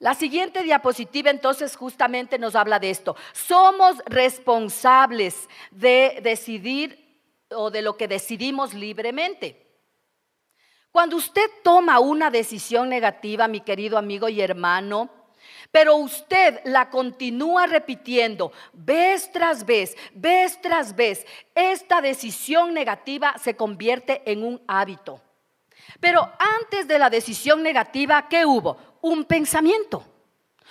La 0.00 0.14
siguiente 0.14 0.62
diapositiva 0.62 1.30
entonces 1.30 1.74
justamente 1.74 2.38
nos 2.38 2.54
habla 2.54 2.78
de 2.78 2.90
esto. 2.90 3.16
Somos 3.32 3.96
responsables 4.06 5.48
de 5.72 6.20
decidir 6.22 7.08
o 7.50 7.70
de 7.70 7.82
lo 7.82 7.96
que 7.96 8.06
decidimos 8.06 8.74
libremente. 8.74 9.66
Cuando 10.92 11.16
usted 11.16 11.50
toma 11.64 11.98
una 11.98 12.30
decisión 12.30 12.88
negativa, 12.88 13.48
mi 13.48 13.60
querido 13.60 13.98
amigo 13.98 14.28
y 14.28 14.40
hermano, 14.40 15.10
pero 15.70 15.96
usted 15.96 16.60
la 16.64 16.90
continúa 16.90 17.66
repitiendo 17.66 18.52
vez 18.72 19.30
tras 19.32 19.66
vez, 19.66 19.96
vez 20.14 20.60
tras 20.60 20.94
vez, 20.94 21.26
esta 21.54 22.00
decisión 22.00 22.72
negativa 22.72 23.36
se 23.38 23.56
convierte 23.56 24.22
en 24.30 24.44
un 24.44 24.62
hábito. 24.66 25.20
Pero 26.00 26.32
antes 26.60 26.86
de 26.86 26.98
la 26.98 27.10
decisión 27.10 27.62
negativa, 27.62 28.28
¿qué 28.28 28.44
hubo? 28.44 28.76
Un 29.00 29.24
pensamiento. 29.24 30.04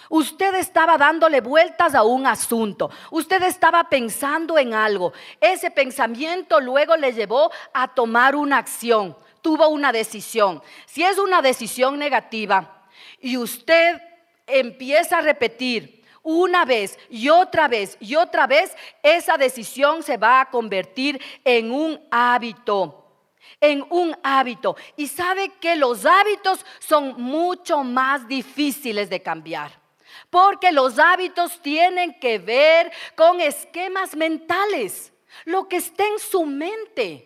Usted 0.09 0.55
estaba 0.55 0.97
dándole 0.97 1.41
vueltas 1.41 1.93
a 1.95 2.03
un 2.03 2.25
asunto. 2.27 2.89
Usted 3.12 3.43
estaba 3.43 3.89
pensando 3.89 4.57
en 4.57 4.74
algo. 4.74 5.13
Ese 5.41 5.71
pensamiento 5.71 6.59
luego 6.59 6.95
le 6.95 7.12
llevó 7.12 7.51
a 7.74 7.93
tomar 7.93 8.36
una 8.36 8.57
acción. 8.57 9.17
Tuvo 9.41 9.67
una 9.67 9.91
decisión. 9.91 10.62
Si 10.86 11.03
es 11.03 11.17
una 11.17 11.41
decisión 11.41 12.00
negativa 12.00 12.86
y 13.19 13.38
usted 13.38 14.01
empieza 14.45 15.17
a 15.17 15.21
repetir 15.21 16.05
una 16.24 16.65
vez 16.65 16.97
y 17.09 17.29
otra 17.29 17.67
vez 17.67 17.97
y 18.00 18.15
otra 18.15 18.47
vez, 18.47 18.75
esa 19.03 19.38
decisión 19.38 20.03
se 20.03 20.17
va 20.17 20.41
a 20.41 20.50
convertir 20.50 21.21
en 21.43 21.71
un 21.71 22.00
hábito 22.12 23.06
en 23.59 23.85
un 23.89 24.15
hábito. 24.23 24.75
Y 24.95 25.07
sabe 25.07 25.49
que 25.59 25.75
los 25.75 26.05
hábitos 26.05 26.65
son 26.79 27.21
mucho 27.21 27.83
más 27.83 28.27
difíciles 28.27 29.09
de 29.09 29.21
cambiar. 29.21 29.71
Porque 30.29 30.71
los 30.71 30.99
hábitos 30.99 31.61
tienen 31.61 32.19
que 32.19 32.39
ver 32.39 32.91
con 33.15 33.39
esquemas 33.39 34.15
mentales, 34.15 35.13
lo 35.45 35.67
que 35.67 35.77
está 35.77 36.05
en 36.05 36.19
su 36.19 36.45
mente. 36.45 37.23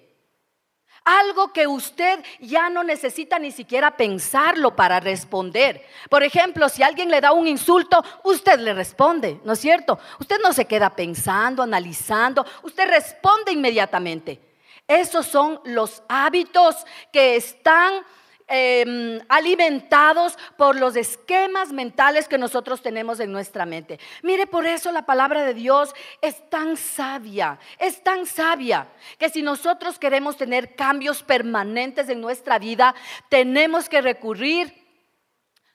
Algo 1.04 1.52
que 1.52 1.66
usted 1.66 2.24
ya 2.40 2.70
no 2.70 2.84
necesita 2.84 3.40
ni 3.40 3.52
siquiera 3.52 3.98
pensarlo 3.98 4.76
para 4.76 5.00
responder. 5.00 5.84
Por 6.12 6.22
ejemplo, 6.22 6.70
si 6.70 6.84
alguien 6.84 7.10
le 7.10 7.22
da 7.22 7.32
un 7.32 7.48
insulto, 7.48 8.04
usted 8.24 8.60
le 8.60 8.76
responde, 8.76 9.40
¿no 9.44 9.54
es 9.54 9.60
cierto? 9.60 9.98
Usted 10.20 10.38
no 10.44 10.54
se 10.54 10.66
queda 10.66 10.92
pensando, 10.92 11.64
analizando, 11.64 12.46
usted 12.62 12.88
responde 12.88 13.52
inmediatamente. 13.52 14.51
Esos 14.92 15.26
son 15.26 15.62
los 15.64 16.04
hábitos 16.10 16.76
que 17.14 17.38
están 17.38 18.04
em, 18.46 19.22
alimentados 19.30 20.38
por 20.58 20.76
los 20.76 20.98
esquemas 20.98 21.72
mentales 21.72 22.28
que 22.28 22.38
nosotros 22.38 22.82
tenemos 22.82 23.22
en 23.22 23.32
nuestra 23.32 23.66
mente. 23.66 24.02
Mire, 24.22 24.48
por 24.48 24.66
eso 24.66 24.92
la 24.92 25.06
palabra 25.06 25.46
de 25.46 25.54
Dios 25.54 25.96
es 26.22 26.50
tan 26.50 26.76
sabia, 26.76 27.58
es 27.80 28.04
tan 28.04 28.26
sabia, 28.26 28.90
que 29.18 29.30
si 29.30 29.42
nosotros 29.42 29.98
queremos 29.98 30.36
tener 30.36 30.76
cambios 30.76 31.24
permanentes 31.24 32.10
en 32.10 32.20
nuestra 32.20 32.60
vida, 32.60 32.94
tenemos 33.30 33.88
que 33.88 34.02
recurrir 34.02 34.81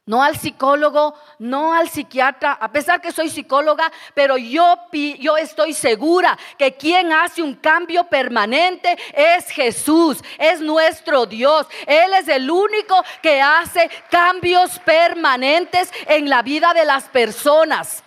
no 0.06 0.22
al 0.22 0.38
psicólogo, 0.38 1.14
no 1.40 1.74
al 1.74 1.88
psiquiatra, 1.88 2.52
a 2.52 2.70
pesar 2.70 3.00
que 3.00 3.10
soy 3.10 3.28
psicóloga, 3.28 3.90
pero 4.14 4.36
yo, 4.38 4.76
yo 5.18 5.36
estoy 5.36 5.72
segura 5.72 6.38
que 6.56 6.74
quien 6.74 7.12
hace 7.12 7.42
un 7.42 7.56
cambio 7.56 8.04
permanente 8.04 8.96
es 9.12 9.48
Jesús, 9.48 10.22
es 10.38 10.60
nuestro 10.60 11.26
Dios. 11.26 11.66
Él 11.86 12.12
es 12.20 12.28
el 12.28 12.48
único 12.48 12.94
que 13.20 13.42
hace 13.42 13.90
cambios 14.08 14.78
permanentes 14.78 15.92
en 16.06 16.30
la 16.30 16.42
vida 16.42 16.72
de 16.72 16.84
las 16.84 17.04
personas. 17.04 18.04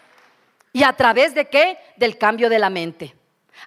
¿Y 0.71 0.83
a 0.83 0.93
través 0.93 1.35
de 1.35 1.49
qué? 1.49 1.77
Del 1.97 2.17
cambio 2.17 2.49
de 2.49 2.59
la 2.59 2.69
mente, 2.69 3.13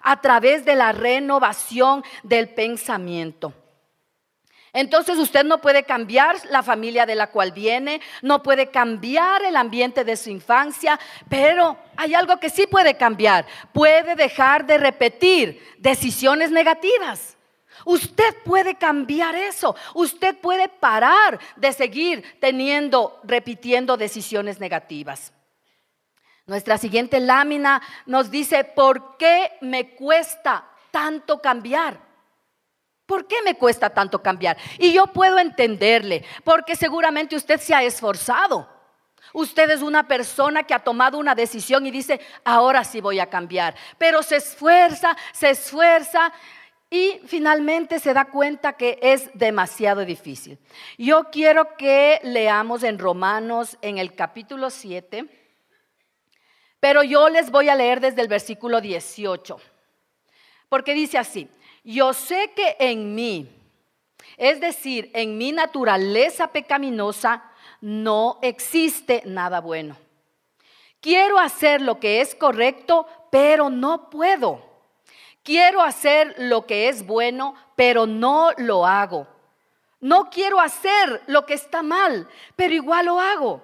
a 0.01 0.19
través 0.21 0.65
de 0.65 0.75
la 0.75 0.91
renovación 0.91 2.03
del 2.23 2.49
pensamiento. 2.49 3.53
Entonces 4.73 5.19
usted 5.19 5.45
no 5.45 5.61
puede 5.61 5.83
cambiar 5.83 6.35
la 6.49 6.63
familia 6.63 7.05
de 7.05 7.13
la 7.13 7.27
cual 7.27 7.51
viene, 7.51 8.01
no 8.23 8.41
puede 8.41 8.71
cambiar 8.71 9.43
el 9.43 9.55
ambiente 9.55 10.03
de 10.03 10.17
su 10.17 10.31
infancia, 10.31 10.99
pero 11.29 11.77
hay 11.95 12.15
algo 12.15 12.39
que 12.39 12.49
sí 12.49 12.65
puede 12.65 12.97
cambiar. 12.97 13.45
Puede 13.71 14.15
dejar 14.15 14.65
de 14.65 14.79
repetir 14.79 15.63
decisiones 15.77 16.49
negativas. 16.49 17.37
Usted 17.85 18.35
puede 18.43 18.75
cambiar 18.75 19.35
eso. 19.35 19.75
Usted 19.93 20.35
puede 20.37 20.69
parar 20.69 21.39
de 21.55 21.71
seguir 21.71 22.23
teniendo, 22.39 23.19
repitiendo 23.23 23.95
decisiones 23.95 24.59
negativas. 24.59 25.33
Nuestra 26.47 26.79
siguiente 26.79 27.19
lámina 27.19 27.81
nos 28.07 28.31
dice, 28.31 28.63
¿por 28.63 29.17
qué 29.17 29.51
me 29.61 29.95
cuesta 29.95 30.67
tanto 30.89 31.41
cambiar? 31.41 32.12
¿Por 33.13 33.27
qué 33.27 33.43
me 33.45 33.53
cuesta 33.53 33.91
tanto 33.91 34.23
cambiar? 34.23 34.57
Y 34.79 34.91
yo 34.91 35.05
puedo 35.05 35.37
entenderle, 35.37 36.25
porque 36.43 36.75
seguramente 36.75 37.35
usted 37.35 37.59
se 37.59 37.75
ha 37.75 37.83
esforzado. 37.83 38.67
Usted 39.33 39.69
es 39.69 39.83
una 39.83 40.07
persona 40.07 40.63
que 40.63 40.73
ha 40.73 40.79
tomado 40.79 41.19
una 41.19 41.35
decisión 41.35 41.85
y 41.85 41.91
dice, 41.91 42.19
ahora 42.43 42.83
sí 42.83 43.01
voy 43.01 43.19
a 43.19 43.29
cambiar. 43.29 43.75
Pero 43.99 44.23
se 44.23 44.37
esfuerza, 44.37 45.15
se 45.31 45.51
esfuerza 45.51 46.33
y 46.89 47.21
finalmente 47.27 47.99
se 47.99 48.15
da 48.15 48.25
cuenta 48.25 48.73
que 48.73 48.97
es 48.99 49.29
demasiado 49.35 50.05
difícil. 50.05 50.57
Yo 50.97 51.25
quiero 51.31 51.77
que 51.77 52.19
leamos 52.23 52.81
en 52.81 52.97
Romanos 52.97 53.77
en 53.83 53.99
el 53.99 54.15
capítulo 54.15 54.71
7, 54.71 55.27
pero 56.79 57.03
yo 57.03 57.29
les 57.29 57.51
voy 57.51 57.69
a 57.69 57.75
leer 57.75 57.99
desde 57.99 58.23
el 58.23 58.27
versículo 58.27 58.81
18, 58.81 59.59
porque 60.67 60.95
dice 60.95 61.19
así, 61.19 61.47
yo 61.83 62.13
sé 62.13 62.51
que 62.55 62.75
en 62.79 63.13
mí, 63.13 63.49
es 64.37 64.59
decir, 64.59 65.11
en 65.13 65.37
mi 65.37 65.51
naturaleza 65.51 66.47
pecaminosa, 66.47 67.43
no 67.81 68.39
existe 68.41 69.21
nada 69.25 69.59
bueno. 69.59 69.97
Quiero 71.01 71.37
hacer 71.37 71.81
lo 71.81 71.99
que 71.99 72.21
es 72.21 72.33
correcto, 72.33 73.05
pero 73.29 73.69
no 73.69 74.09
puedo. 74.09 74.63
Quiero 75.43 75.81
hacer 75.81 76.33
lo 76.37 76.65
que 76.65 76.87
es 76.87 77.05
bueno, 77.05 77.55
pero 77.75 78.07
no 78.07 78.51
lo 78.57 78.85
hago. 78.85 79.27
No 79.99 80.29
quiero 80.29 80.61
hacer 80.61 81.21
lo 81.27 81.45
que 81.45 81.55
está 81.55 81.83
mal, 81.83 82.29
pero 82.55 82.73
igual 82.73 83.07
lo 83.07 83.19
hago. 83.19 83.61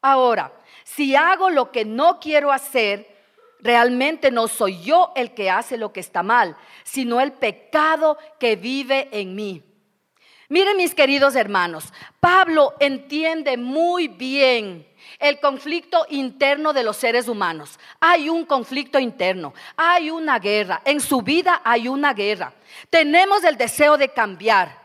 Ahora, 0.00 0.52
si 0.84 1.16
hago 1.16 1.50
lo 1.50 1.72
que 1.72 1.84
no 1.84 2.20
quiero 2.20 2.52
hacer, 2.52 3.17
realmente 3.60 4.30
no 4.30 4.48
soy 4.48 4.82
yo 4.82 5.12
el 5.14 5.34
que 5.34 5.50
hace 5.50 5.76
lo 5.76 5.92
que 5.92 6.00
está 6.00 6.22
mal, 6.22 6.56
sino 6.84 7.20
el 7.20 7.32
pecado 7.32 8.18
que 8.38 8.56
vive 8.56 9.08
en 9.12 9.34
mí. 9.34 9.62
Miren 10.50 10.78
mis 10.78 10.94
queridos 10.94 11.36
hermanos, 11.36 11.92
Pablo 12.20 12.74
entiende 12.80 13.58
muy 13.58 14.08
bien 14.08 14.86
el 15.18 15.40
conflicto 15.40 16.06
interno 16.08 16.72
de 16.72 16.82
los 16.82 16.96
seres 16.96 17.28
humanos. 17.28 17.78
Hay 18.00 18.30
un 18.30 18.46
conflicto 18.46 18.98
interno, 18.98 19.52
hay 19.76 20.10
una 20.10 20.38
guerra, 20.38 20.80
en 20.86 21.00
su 21.00 21.20
vida 21.20 21.60
hay 21.64 21.88
una 21.88 22.14
guerra. 22.14 22.54
Tenemos 22.88 23.44
el 23.44 23.58
deseo 23.58 23.98
de 23.98 24.08
cambiar, 24.08 24.77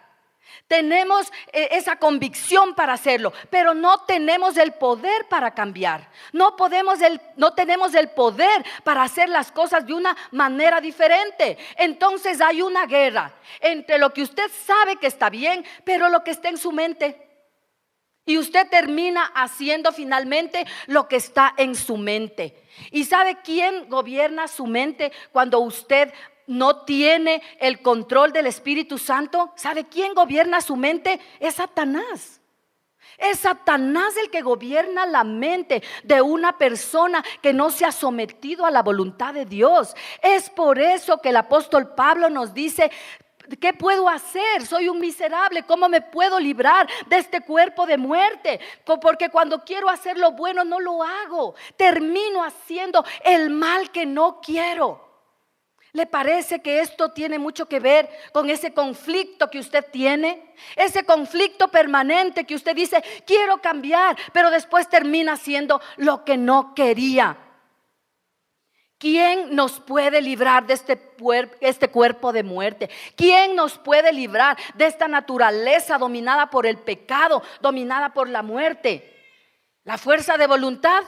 tenemos 0.68 1.32
eh, 1.52 1.70
esa 1.72 1.98
convicción 1.98 2.76
para 2.76 2.94
hacerlo, 2.94 3.34
pero 3.50 3.74
no 3.74 4.00
tenemos 4.06 4.58
el 4.58 4.74
poder 4.74 5.28
para 5.28 5.54
cambiar. 5.54 6.10
No, 6.32 6.56
podemos 6.56 7.00
no 7.36 7.54
tenemos 7.54 7.94
el 7.96 8.10
poder 8.10 8.64
para 8.84 9.04
hacer 9.04 9.30
las 9.30 9.52
cosas 9.52 9.86
de 9.86 9.94
una 9.94 10.16
manera 10.32 10.82
diferente. 10.82 11.58
Entonces 11.78 12.42
hay 12.42 12.62
una 12.62 12.86
guerra 12.86 13.34
entre 13.60 13.98
lo 13.98 14.14
que 14.14 14.24
usted 14.24 14.50
sabe 14.66 14.98
que 14.98 15.08
está 15.08 15.30
bien, 15.30 15.66
pero 15.84 16.10
lo 16.10 16.24
que 16.24 16.32
está 16.32 16.50
en 16.50 16.58
su 16.58 16.72
mente. 16.72 17.30
Y 18.26 18.38
usted 18.38 18.70
termina 18.70 19.26
haciendo 19.36 19.92
finalmente 19.92 20.66
lo 20.88 21.10
que 21.10 21.18
está 21.18 21.54
en 21.58 21.76
su 21.76 21.98
mente. 21.98 22.56
¿Y 22.90 23.04
sabe 23.04 23.38
quién 23.44 23.90
gobierna 23.90 24.48
su 24.48 24.66
mente 24.66 25.12
cuando 25.34 25.60
usted 25.60 26.14
no 26.54 26.82
tiene 26.86 27.42
el 27.60 27.82
control 27.82 28.32
del 28.32 28.48
Espíritu 28.48 28.98
Santo, 28.98 29.52
¿sabe 29.56 29.86
quién 29.86 30.14
gobierna 30.14 30.62
su 30.62 30.76
mente? 30.76 31.20
Es 31.40 31.56
Satanás. 31.56 32.40
Es 33.18 33.40
Satanás 33.40 34.16
el 34.18 34.30
que 34.30 34.42
gobierna 34.42 35.06
la 35.06 35.24
mente 35.24 35.84
de 36.04 36.22
una 36.22 36.58
persona 36.58 37.24
que 37.42 37.54
no 37.54 37.70
se 37.70 37.86
ha 37.86 37.92
sometido 37.92 38.66
a 38.66 38.72
la 38.72 38.82
voluntad 38.82 39.34
de 39.34 39.46
Dios. 39.46 39.96
Es 40.22 40.50
por 40.50 40.80
eso 40.80 41.20
que 41.20 41.30
el 41.30 41.38
apóstol 41.38 41.94
Pablo 41.96 42.30
nos 42.30 42.54
dice, 42.54 42.92
¿Qué 43.60 43.74
puedo 43.74 44.08
hacer? 44.08 44.66
Soy 44.66 44.88
un 44.88 45.00
miserable. 45.00 45.64
¿Cómo 45.64 45.90
me 45.90 46.00
puedo 46.00 46.40
librar 46.40 46.88
de 47.08 47.18
este 47.18 47.42
cuerpo 47.42 47.86
de 47.86 47.98
muerte? 47.98 48.62
Porque 48.86 49.30
cuando 49.30 49.66
quiero 49.66 49.90
hacer 49.90 50.18
lo 50.18 50.32
bueno 50.32 50.64
no 50.64 50.80
lo 50.80 51.04
hago. 51.04 51.54
Termino 51.76 52.42
haciendo 52.42 53.04
el 53.26 53.50
mal 53.50 53.92
que 53.92 54.06
no 54.06 54.40
quiero. 54.40 55.13
¿Le 55.96 56.08
parece 56.08 56.60
que 56.60 56.80
esto 56.80 57.12
tiene 57.12 57.38
mucho 57.38 57.68
que 57.68 57.80
ver 57.80 58.10
con 58.32 58.50
ese 58.50 58.74
conflicto 58.74 59.52
que 59.52 59.60
usted 59.60 59.86
tiene? 59.92 60.56
Ese 60.76 61.06
conflicto 61.06 61.68
permanente 61.68 62.46
que 62.46 62.56
usted 62.56 62.76
dice, 62.76 63.04
quiero 63.28 63.60
cambiar, 63.60 64.18
pero 64.34 64.50
después 64.50 64.90
termina 64.90 65.38
siendo 65.38 65.80
lo 65.98 66.26
que 66.26 66.36
no 66.36 66.74
quería. 66.74 67.38
¿Quién 68.98 69.56
nos 69.56 69.82
puede 69.82 70.20
librar 70.20 70.66
de 70.66 70.74
este, 70.74 71.00
este, 71.60 71.90
cuerpo 71.90 72.34
de 72.34 72.42
muerte? 72.42 72.90
¿Quién 73.16 73.56
nos 73.56 73.78
puede 73.78 74.12
librar 74.12 74.58
de 74.74 74.88
esta 74.88 75.08
naturaleza 75.08 76.00
dominada 76.00 76.50
por 76.50 76.66
el 76.66 76.80
pecado, 76.80 77.44
dominada 77.62 78.14
por 78.16 78.30
la 78.30 78.42
muerte? 78.42 79.14
¿La 79.84 80.00
fuerza 80.00 80.38
de 80.38 80.48
voluntad? 80.48 81.04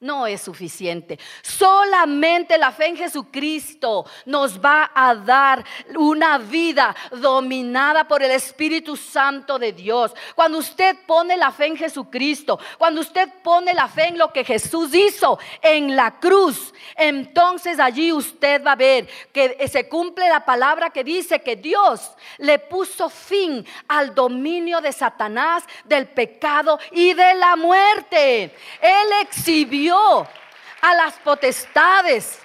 No 0.00 0.26
es 0.26 0.42
suficiente. 0.42 1.18
Solamente 1.40 2.58
la 2.58 2.72
fe 2.72 2.86
en 2.86 2.96
Jesucristo 2.96 4.04
nos 4.26 4.60
va 4.62 4.90
a 4.94 5.14
dar 5.14 5.64
una 5.96 6.36
vida 6.36 6.94
dominada 7.10 8.06
por 8.06 8.22
el 8.22 8.32
Espíritu 8.32 8.96
Santo 8.96 9.58
de 9.58 9.72
Dios. 9.72 10.12
Cuando 10.34 10.58
usted 10.58 10.96
pone 11.06 11.36
la 11.36 11.50
fe 11.50 11.66
en 11.66 11.76
Jesucristo, 11.76 12.58
cuando 12.76 13.00
usted 13.00 13.28
pone 13.42 13.72
la 13.72 13.88
fe 13.88 14.08
en 14.08 14.18
lo 14.18 14.32
que 14.32 14.44
Jesús 14.44 14.94
hizo 14.94 15.38
en 15.62 15.96
la 15.96 16.18
cruz, 16.20 16.74
entonces 16.96 17.80
allí 17.80 18.12
usted 18.12 18.62
va 18.62 18.72
a 18.72 18.76
ver 18.76 19.08
que 19.32 19.66
se 19.68 19.88
cumple 19.88 20.28
la 20.28 20.44
palabra 20.44 20.90
que 20.90 21.02
dice 21.02 21.40
que 21.40 21.56
Dios 21.56 22.12
le 22.38 22.58
puso 22.58 23.08
fin 23.08 23.64
al 23.88 24.14
dominio 24.14 24.80
de 24.80 24.92
Satanás, 24.92 25.64
del 25.84 26.08
pecado 26.08 26.78
y 26.92 27.14
de 27.14 27.34
la 27.34 27.56
muerte. 27.56 28.54
Él 28.82 29.12
a 30.80 30.94
las 30.94 31.14
potestades. 31.14 32.38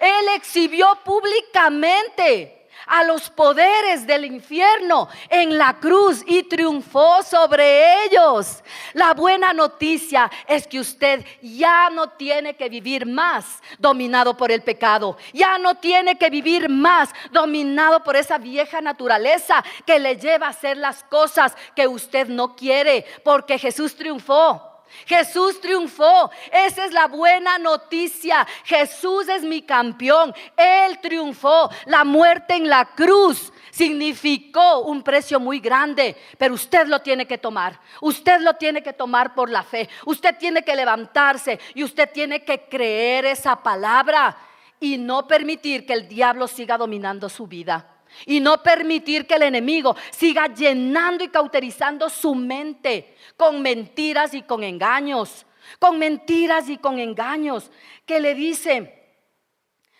Él 0.00 0.28
exhibió 0.34 0.98
públicamente 1.04 2.62
a 2.86 3.04
los 3.04 3.30
poderes 3.30 4.06
del 4.06 4.24
infierno 4.24 5.08
en 5.28 5.56
la 5.56 5.74
cruz 5.74 6.22
y 6.26 6.42
triunfó 6.44 7.22
sobre 7.22 8.04
ellos. 8.04 8.62
La 8.92 9.14
buena 9.14 9.52
noticia 9.52 10.30
es 10.46 10.66
que 10.66 10.80
usted 10.80 11.24
ya 11.40 11.90
no 11.90 12.10
tiene 12.10 12.54
que 12.54 12.68
vivir 12.68 13.06
más 13.06 13.60
dominado 13.78 14.36
por 14.36 14.50
el 14.50 14.62
pecado, 14.62 15.16
ya 15.32 15.58
no 15.58 15.76
tiene 15.76 16.18
que 16.18 16.30
vivir 16.30 16.68
más 16.68 17.10
dominado 17.30 18.02
por 18.02 18.16
esa 18.16 18.38
vieja 18.38 18.80
naturaleza 18.80 19.62
que 19.86 19.98
le 19.98 20.16
lleva 20.16 20.46
a 20.46 20.50
hacer 20.50 20.76
las 20.76 21.04
cosas 21.04 21.56
que 21.74 21.86
usted 21.86 22.28
no 22.28 22.54
quiere, 22.54 23.04
porque 23.24 23.58
Jesús 23.58 23.94
triunfó. 23.96 24.71
Jesús 25.06 25.60
triunfó. 25.60 26.30
Esa 26.50 26.84
es 26.84 26.92
la 26.92 27.06
buena 27.06 27.58
noticia. 27.58 28.46
Jesús 28.64 29.28
es 29.28 29.42
mi 29.42 29.62
campeón. 29.62 30.34
Él 30.56 30.98
triunfó. 31.00 31.70
La 31.86 32.04
muerte 32.04 32.54
en 32.54 32.68
la 32.68 32.84
cruz 32.84 33.52
significó 33.70 34.80
un 34.80 35.02
precio 35.02 35.40
muy 35.40 35.60
grande, 35.60 36.16
pero 36.38 36.54
usted 36.54 36.86
lo 36.86 37.00
tiene 37.00 37.26
que 37.26 37.38
tomar. 37.38 37.80
Usted 38.00 38.40
lo 38.40 38.54
tiene 38.54 38.82
que 38.82 38.92
tomar 38.92 39.34
por 39.34 39.50
la 39.50 39.62
fe. 39.62 39.88
Usted 40.06 40.36
tiene 40.38 40.62
que 40.62 40.76
levantarse 40.76 41.58
y 41.74 41.82
usted 41.82 42.10
tiene 42.12 42.44
que 42.44 42.68
creer 42.68 43.24
esa 43.24 43.62
palabra 43.62 44.36
y 44.78 44.98
no 44.98 45.26
permitir 45.26 45.86
que 45.86 45.92
el 45.94 46.08
diablo 46.08 46.48
siga 46.48 46.76
dominando 46.76 47.28
su 47.28 47.46
vida. 47.46 47.91
Y 48.26 48.40
no 48.40 48.62
permitir 48.62 49.26
que 49.26 49.34
el 49.34 49.42
enemigo 49.42 49.96
siga 50.10 50.46
llenando 50.46 51.24
y 51.24 51.28
cauterizando 51.28 52.08
su 52.08 52.34
mente 52.34 53.16
con 53.36 53.62
mentiras 53.62 54.34
y 54.34 54.42
con 54.42 54.62
engaños, 54.62 55.46
con 55.78 55.98
mentiras 55.98 56.68
y 56.68 56.78
con 56.78 56.98
engaños, 56.98 57.70
que 58.06 58.20
le 58.20 58.34
dice, 58.34 59.02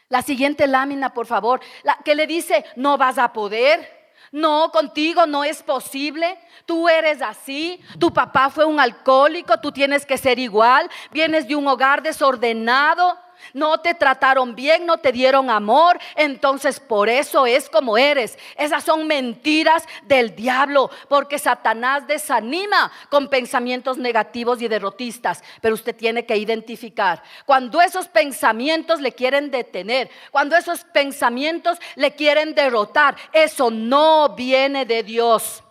la 0.08 0.22
siguiente 0.22 0.66
lámina, 0.66 1.14
por 1.14 1.26
favor, 1.26 1.60
que 2.04 2.14
le 2.14 2.26
dice, 2.26 2.64
no 2.76 2.98
vas 2.98 3.18
a 3.18 3.32
poder. 3.32 4.02
No, 4.30 4.70
contigo 4.70 5.26
no 5.26 5.44
es 5.44 5.62
posible. 5.62 6.38
Tú 6.64 6.88
eres 6.88 7.20
así. 7.20 7.80
Tu 7.98 8.12
papá 8.12 8.48
fue 8.48 8.64
un 8.64 8.80
alcohólico. 8.80 9.60
Tú 9.60 9.72
tienes 9.72 10.06
que 10.06 10.16
ser 10.16 10.38
igual. 10.38 10.90
Vienes 11.12 11.48
de 11.48 11.56
un 11.56 11.66
hogar 11.68 12.02
desordenado 12.02 13.18
no 13.54 13.78
te 13.80 13.94
trataron 13.94 14.54
bien, 14.54 14.86
no 14.86 14.98
te 14.98 15.12
dieron 15.12 15.50
amor, 15.50 15.98
entonces 16.16 16.80
por 16.80 17.08
eso 17.08 17.46
es 17.46 17.68
como 17.68 17.98
eres. 17.98 18.38
Esas 18.56 18.84
son 18.84 19.06
mentiras 19.06 19.84
del 20.04 20.34
diablo, 20.34 20.90
porque 21.08 21.38
Satanás 21.38 22.06
desanima 22.06 22.90
con 23.08 23.28
pensamientos 23.28 23.98
negativos 23.98 24.60
y 24.62 24.68
derrotistas, 24.68 25.42
pero 25.60 25.74
usted 25.74 25.94
tiene 25.96 26.26
que 26.26 26.36
identificar 26.36 27.22
cuando 27.44 27.80
esos 27.80 28.08
pensamientos 28.08 29.00
le 29.00 29.12
quieren 29.12 29.50
detener, 29.50 30.10
cuando 30.30 30.56
esos 30.56 30.84
pensamientos 30.84 31.78
le 31.96 32.14
quieren 32.14 32.54
derrotar, 32.54 33.16
eso 33.32 33.70
no 33.70 34.30
viene 34.30 34.84
de 34.84 35.02
Dios. 35.02 35.62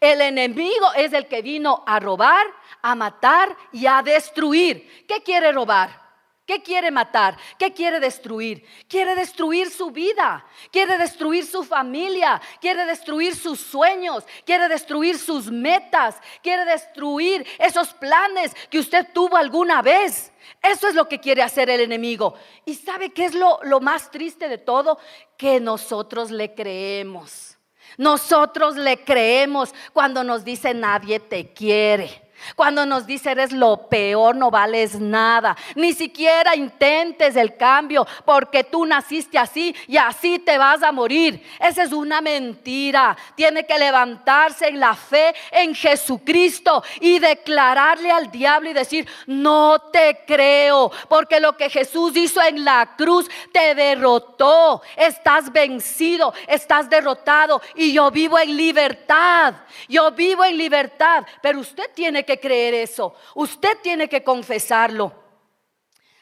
El 0.00 0.20
enemigo 0.20 0.92
es 0.96 1.12
el 1.12 1.26
que 1.26 1.42
vino 1.42 1.82
a 1.86 2.00
robar, 2.00 2.46
a 2.82 2.94
matar 2.94 3.56
y 3.72 3.86
a 3.86 4.02
destruir. 4.02 5.04
¿Qué 5.06 5.22
quiere 5.22 5.52
robar? 5.52 6.05
¿Qué 6.46 6.62
quiere 6.62 6.92
matar? 6.92 7.36
¿Qué 7.58 7.72
quiere 7.72 7.98
destruir? 7.98 8.64
Quiere 8.88 9.16
destruir 9.16 9.68
su 9.68 9.90
vida, 9.90 10.46
quiere 10.70 10.96
destruir 10.96 11.44
su 11.44 11.64
familia, 11.64 12.40
quiere 12.60 12.86
destruir 12.86 13.34
sus 13.34 13.58
sueños, 13.60 14.24
quiere 14.44 14.68
destruir 14.68 15.18
sus 15.18 15.50
metas, 15.50 16.14
quiere 16.44 16.64
destruir 16.64 17.44
esos 17.58 17.92
planes 17.94 18.54
que 18.70 18.78
usted 18.78 19.08
tuvo 19.12 19.36
alguna 19.36 19.82
vez. 19.82 20.32
Eso 20.62 20.86
es 20.86 20.94
lo 20.94 21.08
que 21.08 21.18
quiere 21.18 21.42
hacer 21.42 21.68
el 21.68 21.80
enemigo. 21.80 22.34
¿Y 22.64 22.74
sabe 22.74 23.10
qué 23.10 23.24
es 23.24 23.34
lo, 23.34 23.58
lo 23.64 23.80
más 23.80 24.12
triste 24.12 24.48
de 24.48 24.58
todo? 24.58 25.00
Que 25.36 25.58
nosotros 25.58 26.30
le 26.30 26.54
creemos. 26.54 27.58
Nosotros 27.98 28.76
le 28.76 29.02
creemos 29.02 29.74
cuando 29.92 30.22
nos 30.22 30.44
dice 30.44 30.74
nadie 30.74 31.18
te 31.18 31.52
quiere. 31.52 32.25
Cuando 32.54 32.86
nos 32.86 33.06
dice 33.06 33.30
eres 33.32 33.52
lo 33.52 33.88
peor, 33.88 34.36
no 34.36 34.50
vales 34.50 34.98
nada. 35.00 35.56
Ni 35.74 35.92
siquiera 35.92 36.54
intentes 36.54 37.36
el 37.36 37.56
cambio 37.56 38.06
porque 38.24 38.64
tú 38.64 38.86
naciste 38.86 39.38
así 39.38 39.74
y 39.86 39.96
así 39.96 40.38
te 40.38 40.58
vas 40.58 40.82
a 40.82 40.92
morir. 40.92 41.42
Esa 41.60 41.82
es 41.82 41.92
una 41.92 42.20
mentira. 42.20 43.16
Tiene 43.34 43.66
que 43.66 43.78
levantarse 43.78 44.68
en 44.68 44.80
la 44.80 44.94
fe 44.94 45.34
en 45.50 45.74
Jesucristo 45.74 46.82
y 47.00 47.18
declararle 47.18 48.10
al 48.10 48.30
diablo 48.30 48.70
y 48.70 48.74
decir, 48.74 49.08
no 49.26 49.78
te 49.92 50.20
creo 50.26 50.90
porque 51.08 51.40
lo 51.40 51.56
que 51.56 51.70
Jesús 51.70 52.16
hizo 52.16 52.42
en 52.42 52.64
la 52.64 52.94
cruz 52.96 53.28
te 53.52 53.74
derrotó. 53.74 54.82
Estás 54.96 55.52
vencido, 55.52 56.32
estás 56.46 56.88
derrotado 56.88 57.60
y 57.74 57.92
yo 57.92 58.10
vivo 58.10 58.38
en 58.38 58.56
libertad. 58.56 59.54
Yo 59.88 60.10
vivo 60.12 60.44
en 60.44 60.56
libertad, 60.56 61.24
pero 61.40 61.60
usted 61.60 61.90
tiene 61.94 62.24
que 62.26 62.38
creer 62.38 62.74
eso. 62.74 63.14
Usted 63.34 63.78
tiene 63.82 64.08
que 64.08 64.22
confesarlo. 64.22 65.12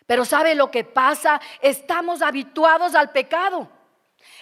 Pero 0.07 0.25
¿sabe 0.25 0.55
lo 0.55 0.71
que 0.71 0.85
pasa? 0.85 1.41
Estamos 1.61 2.23
habituados 2.23 2.95
al 2.95 3.11
pecado. 3.11 3.69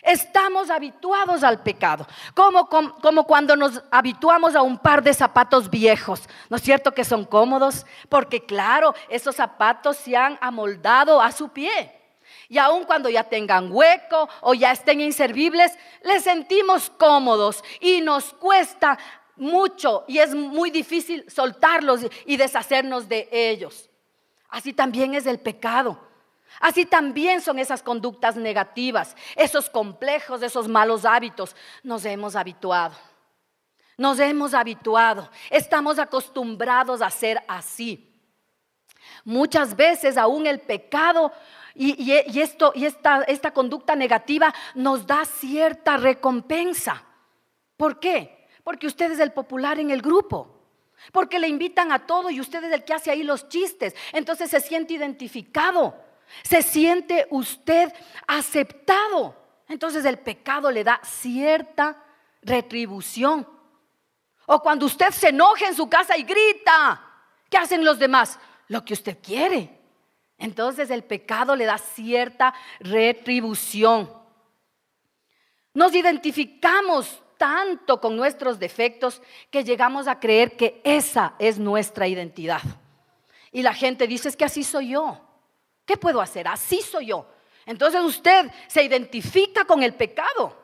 Estamos 0.02 0.68
habituados 0.68 1.44
al 1.44 1.62
pecado, 1.62 2.06
como, 2.34 2.66
como, 2.66 2.96
como, 2.96 3.24
cuando 3.24 3.54
nos 3.54 3.82
habituamos 3.90 4.56
a 4.56 4.62
un 4.62 4.76
par 4.78 5.00
de 5.02 5.14
zapatos 5.14 5.70
viejos, 5.70 6.28
¿no 6.48 6.56
es 6.56 6.62
cierto 6.62 6.92
que 6.92 7.04
son 7.04 7.24
cómodos? 7.24 7.86
Porque 8.08 8.44
claro, 8.44 8.94
esos 9.08 9.36
zapatos 9.36 9.96
se 9.96 10.16
han 10.16 10.38
amoldado 10.40 11.20
a 11.20 11.30
su 11.30 11.50
pie. 11.50 12.00
Y 12.48 12.58
aun 12.58 12.84
cuando 12.84 13.08
ya 13.08 13.24
tengan 13.24 13.70
hueco 13.70 14.28
o 14.40 14.54
ya 14.54 14.72
estén 14.72 15.00
inservibles, 15.00 15.72
les 16.02 16.24
sentimos 16.24 16.90
cómodos 16.90 17.62
y 17.80 18.00
nos 18.00 18.34
cuesta 18.34 18.98
mucho 19.36 20.04
y 20.08 20.18
es 20.18 20.34
muy 20.34 20.70
difícil 20.70 21.24
soltarlos 21.28 22.00
y 22.26 22.36
deshacernos 22.36 23.08
de 23.08 23.28
ellos. 23.30 23.88
Así 24.48 24.72
también 24.72 25.14
es 25.14 25.26
el 25.26 25.40
pecado. 25.40 25.98
Así 26.60 26.84
también 26.84 27.40
son 27.40 27.58
esas 27.58 27.82
conductas 27.82 28.36
negativas, 28.36 29.16
esos 29.36 29.70
complejos, 29.70 30.42
esos 30.42 30.68
malos 30.68 31.04
hábitos. 31.04 31.56
Nos 31.82 32.04
hemos 32.04 32.36
habituado. 32.36 32.94
Nos 33.96 34.18
hemos 34.20 34.54
habituado. 34.54 35.30
Estamos 35.50 35.98
acostumbrados 35.98 37.00
a 37.00 37.10
ser 37.10 37.42
así. 37.48 38.08
Muchas 39.24 39.74
veces 39.76 40.16
aún 40.16 40.46
el 40.46 40.60
pecado 40.60 41.32
y, 41.74 42.12
esto, 42.12 42.72
y 42.74 42.84
esta, 42.84 43.22
esta 43.22 43.52
conducta 43.52 43.96
negativa 43.96 44.52
nos 44.74 45.06
da 45.06 45.24
cierta 45.24 45.96
recompensa. 45.96 47.02
¿Por 47.76 47.98
qué? 47.98 48.41
Porque 48.62 48.86
usted 48.86 49.10
es 49.12 49.20
el 49.20 49.32
popular 49.32 49.78
en 49.78 49.90
el 49.90 50.02
grupo. 50.02 50.58
Porque 51.10 51.38
le 51.38 51.48
invitan 51.48 51.90
a 51.90 52.06
todo 52.06 52.30
y 52.30 52.40
usted 52.40 52.62
es 52.64 52.72
el 52.72 52.84
que 52.84 52.94
hace 52.94 53.10
ahí 53.10 53.22
los 53.22 53.48
chistes. 53.48 53.94
Entonces 54.12 54.50
se 54.50 54.60
siente 54.60 54.94
identificado. 54.94 55.96
Se 56.42 56.62
siente 56.62 57.26
usted 57.30 57.92
aceptado. 58.26 59.36
Entonces 59.68 60.04
el 60.04 60.18
pecado 60.18 60.70
le 60.70 60.84
da 60.84 61.00
cierta 61.02 62.02
retribución. 62.42 63.48
O 64.46 64.60
cuando 64.60 64.86
usted 64.86 65.10
se 65.10 65.28
enoja 65.28 65.66
en 65.66 65.74
su 65.74 65.88
casa 65.88 66.16
y 66.16 66.24
grita, 66.24 67.00
¿qué 67.48 67.58
hacen 67.58 67.84
los 67.84 67.98
demás? 67.98 68.38
Lo 68.68 68.84
que 68.84 68.94
usted 68.94 69.18
quiere. 69.22 69.78
Entonces 70.38 70.90
el 70.90 71.04
pecado 71.04 71.54
le 71.54 71.64
da 71.64 71.78
cierta 71.78 72.54
retribución. 72.80 74.12
Nos 75.74 75.94
identificamos 75.94 77.21
tanto 77.42 78.00
con 78.00 78.14
nuestros 78.14 78.60
defectos 78.60 79.20
que 79.50 79.64
llegamos 79.64 80.06
a 80.06 80.20
creer 80.20 80.56
que 80.56 80.80
esa 80.84 81.34
es 81.40 81.58
nuestra 81.58 82.06
identidad. 82.06 82.60
Y 83.50 83.62
la 83.62 83.74
gente 83.74 84.06
dice, 84.06 84.28
es 84.28 84.36
que 84.36 84.44
así 84.44 84.62
soy 84.62 84.90
yo. 84.90 85.20
¿Qué 85.84 85.96
puedo 85.96 86.20
hacer? 86.20 86.46
Así 86.46 86.80
soy 86.82 87.06
yo. 87.06 87.26
Entonces 87.66 88.00
usted 88.00 88.48
se 88.68 88.84
identifica 88.84 89.64
con 89.64 89.82
el 89.82 89.92
pecado. 89.92 90.56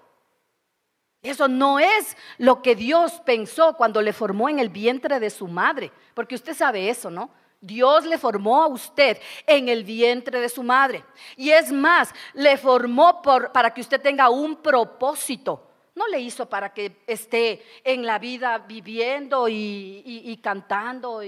Eso 1.21 1.49
no 1.49 1.81
es 1.81 2.17
lo 2.37 2.63
que 2.63 2.77
Dios 2.77 3.23
pensó 3.27 3.75
cuando 3.77 4.01
le 4.01 4.13
formó 4.13 4.49
en 4.49 4.61
el 4.61 4.69
vientre 4.69 5.19
de 5.19 5.31
su 5.31 5.49
madre, 5.49 5.91
porque 6.15 6.37
usted 6.37 6.55
sabe 6.55 6.89
eso, 6.89 7.11
¿no? 7.11 7.29
Dios 7.61 8.05
le 8.05 8.19
formó 8.19 8.63
a 8.63 8.69
usted 8.69 9.19
en 9.49 9.69
el 9.69 9.83
vientre 9.83 10.41
de 10.41 10.49
su 10.49 10.63
madre. 10.63 11.05
Y 11.37 11.51
es 11.51 11.73
más, 11.73 12.15
le 12.35 12.57
formó 12.57 13.21
para 13.21 13.75
que 13.75 13.81
usted 13.81 14.01
tenga 14.01 14.31
un 14.31 14.55
propósito. 14.55 15.68
No 15.99 16.07
le 16.07 16.21
hizo 16.21 16.47
para 16.47 16.73
que 16.73 17.03
esté 17.09 17.61
en 17.83 18.07
la 18.07 18.21
vida 18.21 18.57
viviendo 18.59 19.49
y, 19.49 20.39
cantando 20.41 21.21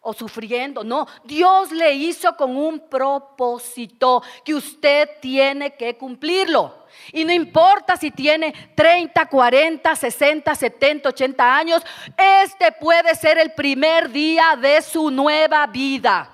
o 0.00 0.12
sufriendo. 0.12 0.84
No, 0.84 1.08
Dios 1.24 1.72
le 1.72 1.92
hizo 1.92 2.36
con 2.36 2.56
un 2.56 2.88
propósito 2.88 4.22
que 4.44 4.54
usted 4.54 5.08
tiene 5.20 5.74
que 5.74 5.96
cumplirlo. 5.96 6.84
Y 7.10 7.24
no 7.24 7.32
importa 7.32 7.96
si 7.96 8.12
tiene 8.12 8.54
30, 8.76 9.26
40, 9.26 9.96
60, 9.96 10.54
70, 10.54 11.08
80 11.08 11.56
años, 11.56 11.82
este 12.16 12.70
puede 12.70 13.16
ser 13.16 13.38
el 13.38 13.50
primer 13.50 14.08
día 14.08 14.54
de 14.54 14.82
su 14.82 15.10
nueva 15.10 15.66
vida. 15.66 16.30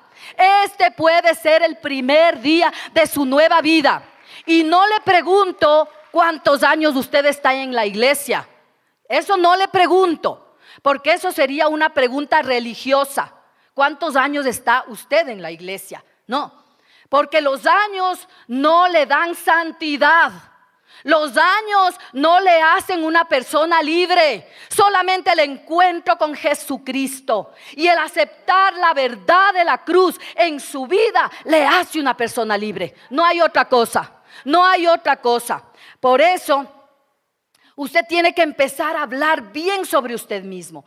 Este 0.67 0.91
puede 0.91 1.35
ser 1.35 1.63
el 1.63 1.79
primer 1.79 2.39
día 2.39 2.71
de 2.93 3.07
su 3.07 3.25
nueva 3.25 3.63
vida. 3.63 4.03
Y 4.45 4.63
no 4.63 4.87
le 4.87 5.01
pregunto 5.03 5.89
cuántos 6.11 6.63
años 6.63 6.97
usted 6.97 7.27
está 7.27 7.55
en 7.55 7.75
la 7.75 7.87
iglesia. 7.87 8.49
Eso 9.09 9.37
no 9.37 9.57
le 9.57 9.69
pregunto, 9.69 10.57
porque 10.83 11.13
eso 11.13 11.33
sería 11.33 11.69
una 11.69 11.95
pregunta 11.95 12.43
religiosa. 12.43 13.33
¿Cuántos 13.75 14.17
años 14.17 14.45
está 14.45 14.85
usted 14.89 15.29
en 15.29 15.41
la 15.41 15.51
iglesia? 15.51 16.05
No, 16.27 16.53
porque 17.09 17.41
los 17.41 17.65
años 17.67 18.29
no 18.47 18.89
le 18.89 19.07
dan 19.07 19.35
santidad. 19.35 20.33
Los 21.05 21.37
años 21.37 21.95
no 22.13 22.41
le 22.41 22.61
hacen 22.61 23.05
una 23.05 23.25
persona 23.25 23.81
libre, 23.83 24.51
solamente 24.69 25.31
el 25.31 25.39
encuentro 25.39 26.19
con 26.19 26.35
Jesucristo 26.35 27.53
y 27.77 27.87
el 27.87 27.97
aceptar 27.99 28.75
la 28.75 28.93
verdad 28.95 29.55
de 29.55 29.65
la 29.65 29.85
cruz 29.85 30.19
en 30.35 30.59
su 30.59 30.89
vida 30.89 31.31
le 31.45 31.65
hace 31.65 32.01
una 32.01 32.17
persona 32.17 32.59
libre. 32.59 32.97
No 33.11 33.25
hay 33.25 33.41
otra 33.41 33.67
cosa, 33.69 34.11
no 34.45 34.67
hay 34.67 34.89
otra 34.89 35.21
cosa. 35.21 35.63
Por 36.01 36.21
eso, 36.21 36.67
usted 37.77 38.05
tiene 38.09 38.35
que 38.35 38.43
empezar 38.43 38.97
a 38.97 39.03
hablar 39.03 39.53
bien 39.53 39.85
sobre 39.85 40.15
usted 40.15 40.43
mismo. 40.43 40.85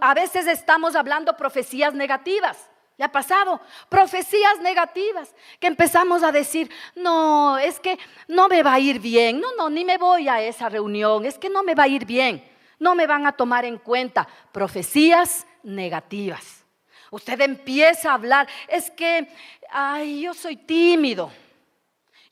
A 0.00 0.14
veces 0.14 0.46
estamos 0.46 0.96
hablando 0.96 1.36
profecías 1.36 1.94
negativas. 1.94 2.68
¿Le 2.96 3.04
ha 3.04 3.12
pasado? 3.12 3.60
Profecías 3.88 4.58
negativas 4.60 5.32
que 5.60 5.68
empezamos 5.68 6.24
a 6.24 6.32
decir, 6.32 6.68
no, 6.96 7.56
es 7.56 7.78
que 7.78 7.96
no 8.26 8.48
me 8.48 8.64
va 8.64 8.74
a 8.74 8.80
ir 8.80 8.98
bien, 8.98 9.40
no, 9.40 9.54
no, 9.56 9.70
ni 9.70 9.84
me 9.84 9.98
voy 9.98 10.28
a 10.28 10.42
esa 10.42 10.68
reunión, 10.68 11.24
es 11.24 11.38
que 11.38 11.48
no 11.48 11.62
me 11.62 11.76
va 11.76 11.84
a 11.84 11.88
ir 11.88 12.04
bien, 12.04 12.44
no 12.80 12.96
me 12.96 13.06
van 13.06 13.24
a 13.24 13.30
tomar 13.30 13.64
en 13.64 13.78
cuenta. 13.78 14.26
Profecías 14.50 15.46
negativas. 15.62 16.64
Usted 17.12 17.40
empieza 17.40 18.10
a 18.10 18.14
hablar, 18.14 18.48
es 18.66 18.90
que, 18.90 19.32
ay, 19.70 20.22
yo 20.22 20.34
soy 20.34 20.56
tímido, 20.56 21.30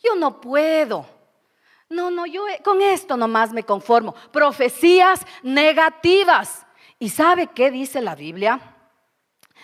yo 0.03 0.17
no 0.17 0.41
puedo. 0.41 1.15
No, 1.88 2.11
no, 2.11 2.27
yo 2.27 2.44
con 2.64 2.83
esto 2.83 3.16
nomás 3.16 3.53
me 3.53 3.62
conformo. 3.62 4.14
Profecías 4.33 5.25
negativas. 5.42 6.66
¿Y 6.99 7.11
sabe 7.11 7.49
qué 7.49 7.70
dice 7.70 8.01
la 8.01 8.14
Biblia? 8.14 8.61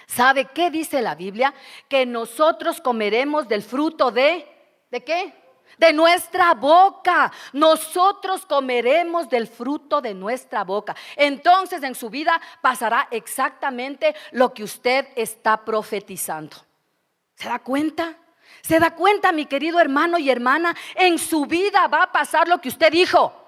¿Sabe 0.07 0.47
qué 0.47 0.71
dice 0.71 1.03
la 1.03 1.15
Biblia? 1.15 1.53
Que 1.89 2.07
nosotros 2.07 2.81
comeremos 2.81 3.49
del 3.49 3.63
fruto 3.63 4.11
de, 4.11 4.47
¿de 4.91 5.03
qué? 5.03 5.35
De 5.79 5.93
nuestra 5.93 6.55
boca. 6.55 7.33
Nosotros 7.53 8.47
comeremos 8.47 9.29
del 9.29 9.49
fruto 9.49 10.01
de 10.01 10.15
nuestra 10.15 10.65
boca. 10.65 10.95
Entonces 11.17 11.83
en 11.83 11.95
su 11.95 12.09
vida 12.11 12.41
pasará 12.61 13.09
exactamente 13.11 14.15
lo 14.33 14.53
que 14.53 14.65
usted 14.65 15.09
está 15.17 15.65
profetizando. 15.65 16.57
¿Se 17.35 17.49
da 17.49 17.59
cuenta? 17.59 18.17
¿Se 18.63 18.79
da 18.79 18.93
cuenta, 18.95 19.33
mi 19.33 19.47
querido 19.47 19.81
hermano 19.81 20.19
y 20.19 20.31
hermana? 20.31 20.77
En 20.95 21.19
su 21.19 21.47
vida 21.47 21.89
va 21.89 22.05
a 22.05 22.13
pasar 22.13 22.47
lo 22.47 22.61
que 22.61 22.69
usted 22.69 22.93
dijo. 22.93 23.42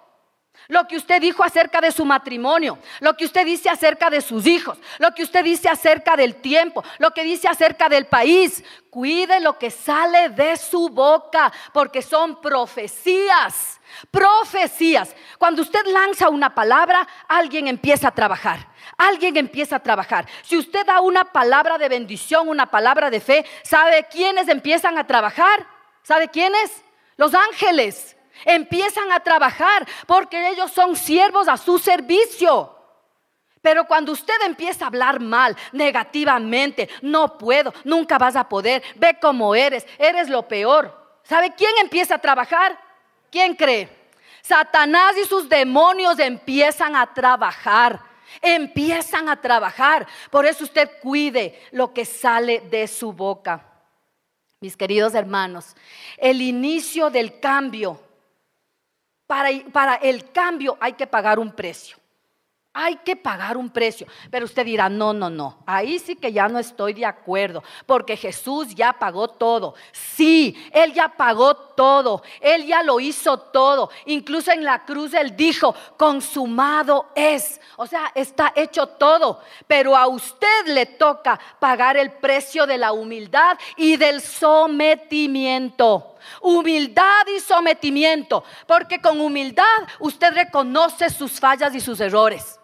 Lo 0.69 0.89
que 0.89 0.97
usted 0.97 1.21
dijo 1.21 1.45
acerca 1.45 1.81
de 1.81 1.93
su 1.93 2.05
matrimonio, 2.07 2.79
lo 3.01 3.15
que 3.17 3.27
usted 3.27 3.45
dice 3.45 3.69
acerca 3.69 4.09
de 4.09 4.23
sus 4.23 4.47
hijos, 4.47 4.79
lo 4.99 5.15
que 5.15 5.23
usted 5.23 5.45
dice 5.45 5.69
acerca 5.69 6.17
del 6.17 6.37
tiempo, 6.37 6.83
lo 6.99 7.13
que 7.13 7.23
dice 7.23 7.49
acerca 7.49 7.89
del 7.89 8.07
país. 8.07 8.65
Cuide 8.89 9.41
lo 9.41 9.59
que 9.59 9.71
sale 9.71 10.31
de 10.31 10.57
su 10.57 10.89
boca, 10.89 11.53
porque 11.73 12.01
son 12.01 12.41
profecías. 12.41 13.81
Profecías. 14.11 15.15
Cuando 15.39 15.63
usted 15.63 15.85
lanza 15.87 16.31
una 16.31 16.55
palabra, 16.55 17.07
alguien 17.29 17.69
empieza 17.69 18.09
a 18.09 18.15
trabajar. 18.15 18.69
Alguien 18.97 19.37
empieza 19.37 19.77
a 19.77 19.83
trabajar. 19.83 20.27
Si 20.43 20.57
usted 20.57 20.87
da 20.87 21.01
una 21.01 21.25
palabra 21.25 21.77
de 21.77 21.89
bendición, 21.89 22.49
una 22.49 22.71
palabra 22.71 23.11
de 23.11 23.21
fe, 23.21 23.45
¿sabe 23.65 24.07
quiénes 24.11 24.49
empiezan 24.49 24.97
a 24.97 25.07
trabajar? 25.07 25.67
¿Sabe 26.03 26.29
quiénes? 26.29 26.85
Los 27.17 27.35
ángeles 27.35 28.14
empiezan 28.45 29.11
a 29.13 29.21
trabajar 29.21 29.87
porque 30.07 30.51
ellos 30.51 30.71
son 30.73 30.97
siervos 30.97 31.49
a 31.49 31.57
su 31.57 31.79
servicio. 31.79 32.75
Pero 33.65 33.87
cuando 33.87 34.13
usted 34.13 34.35
empieza 34.45 34.85
a 34.85 34.89
hablar 34.89 35.21
mal, 35.21 35.57
negativamente, 35.73 36.89
no 37.01 37.39
puedo, 37.39 37.73
nunca 37.85 38.19
vas 38.19 38.37
a 38.37 38.47
poder, 38.47 38.83
ve 38.97 39.17
cómo 39.19 39.55
eres, 39.55 39.87
eres 39.99 40.29
lo 40.29 40.47
peor. 40.47 40.95
¿Sabe 41.23 41.55
quién 41.55 41.73
empieza 41.81 42.17
a 42.17 42.21
trabajar? 42.21 42.79
¿Quién 43.31 43.55
cree? 43.55 43.89
Satanás 44.43 45.17
y 45.17 45.25
sus 45.25 45.49
demonios 45.49 46.19
empiezan 46.19 46.95
a 46.95 47.07
trabajar, 47.15 47.99
empiezan 48.43 49.31
a 49.31 49.41
trabajar. 49.41 50.07
Por 50.31 50.45
eso 50.45 50.65
usted 50.65 50.91
cuide 51.01 51.59
lo 51.71 51.95
que 51.95 52.05
sale 52.05 52.61
de 52.61 52.87
su 52.87 53.15
boca. 53.15 53.67
Mis 54.61 54.77
queridos 54.77 55.15
hermanos, 55.15 55.75
el 56.19 56.43
inicio 56.43 57.09
del 57.09 57.41
cambio 57.41 57.99
para, 59.73 59.95
el 59.97 60.31
cambio 60.31 60.77
hay 60.81 60.93
que 60.95 61.07
pagar 61.07 61.39
un 61.39 61.53
precio. 61.53 61.97
Hay 62.77 62.97
que 62.97 63.15
pagar 63.15 63.57
un 63.57 63.71
precio. 63.71 64.05
Pero 64.33 64.47
usted 64.47 64.65
dirá, 64.65 64.89
no, 64.89 65.13
no, 65.13 65.31
no. 65.31 65.59
Ahí 65.65 66.01
sí 66.01 66.17
que 66.17 66.33
ya 66.33 66.49
no 66.49 66.59
estoy 66.59 66.93
de 66.93 67.07
acuerdo, 67.07 67.63
porque 67.87 68.17
Jesús 68.17 68.75
ya 68.75 68.93
pagó 68.93 69.29
todo. 69.29 69.77
Sí, 69.93 70.57
Él 70.73 70.93
ya 70.93 71.09
pagó 71.09 71.55
todo. 71.55 72.25
Él 72.41 72.67
ya 72.67 72.83
lo 72.83 72.99
hizo 72.99 73.39
todo. 73.39 73.91
Incluso 74.07 74.51
en 74.51 74.65
la 74.65 74.85
cruz 74.85 75.15
Él 75.15 75.37
dijo, 75.37 75.73
consumado 75.97 77.11
es. 77.15 77.61
O 77.77 77.87
sea, 77.87 78.11
está 78.13 78.53
hecho 78.57 78.89
todo. 78.89 79.41
Pero 79.69 79.97
a 79.97 80.09
usted 80.09 80.67
le 80.67 80.87
toca 80.87 81.39
pagar 81.61 81.97
el 81.97 82.11
precio 82.11 82.67
de 82.67 82.79
la 82.79 82.93
humildad 82.93 83.57
y 83.77 83.97
del 83.97 84.21
sometimiento. 84.21 86.14
Humildad 86.41 87.27
y 87.37 87.41
sometimiento, 87.41 88.45
porque 88.67 89.01
con 89.01 89.21
humildad 89.21 89.65
usted 89.99 90.33
reconoce 90.33 91.11
sus 91.11 91.41
fallas 91.41 91.75
y 91.75 91.81
sus 91.81 92.01
errores. 92.01 92.59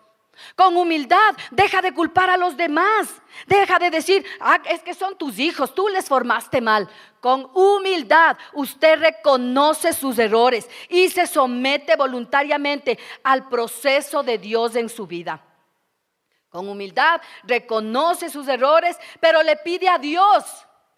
Con 0.56 0.76
humildad, 0.76 1.36
deja 1.50 1.80
de 1.82 1.92
culpar 1.92 2.30
a 2.30 2.36
los 2.36 2.56
demás. 2.56 3.08
Deja 3.46 3.78
de 3.78 3.90
decir, 3.90 4.24
ah, 4.40 4.60
es 4.68 4.82
que 4.82 4.94
son 4.94 5.16
tus 5.16 5.38
hijos, 5.38 5.74
tú 5.74 5.88
les 5.88 6.06
formaste 6.06 6.60
mal. 6.60 6.88
Con 7.20 7.50
humildad, 7.54 8.36
usted 8.54 8.98
reconoce 8.98 9.92
sus 9.92 10.18
errores 10.18 10.68
y 10.88 11.08
se 11.08 11.26
somete 11.26 11.96
voluntariamente 11.96 12.98
al 13.22 13.48
proceso 13.48 14.22
de 14.22 14.38
Dios 14.38 14.76
en 14.76 14.88
su 14.88 15.06
vida. 15.06 15.42
Con 16.48 16.68
humildad, 16.68 17.20
reconoce 17.44 18.28
sus 18.28 18.48
errores, 18.48 18.96
pero 19.20 19.42
le 19.42 19.56
pide 19.56 19.88
a 19.88 19.98
Dios 19.98 20.44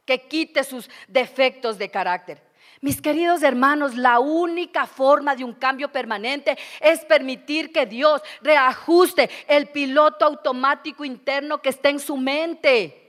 que 0.07 0.27
quite 0.27 0.65
sus 0.65 0.89
defectos 1.09 1.77
de 1.79 1.91
carácter. 1.91 2.52
Mis 2.83 3.01
queridos 3.01 3.45
hermanos, 3.45 3.95
la 3.95 4.19
única 4.19 4.89
forma 4.89 5.37
de 5.37 5.45
un 5.45 5.53
cambio 5.53 5.93
permanente 5.93 6.59
es 6.81 7.05
permitir 7.05 7.71
que 7.71 7.87
Dios 7.87 8.21
reajuste 8.41 9.31
el 9.47 9.69
piloto 9.69 10.25
automático 10.25 11.05
interno 11.05 11.63
que 11.63 11.69
está 11.69 11.91
en 11.91 12.01
su 12.01 12.17
mente. 12.17 13.02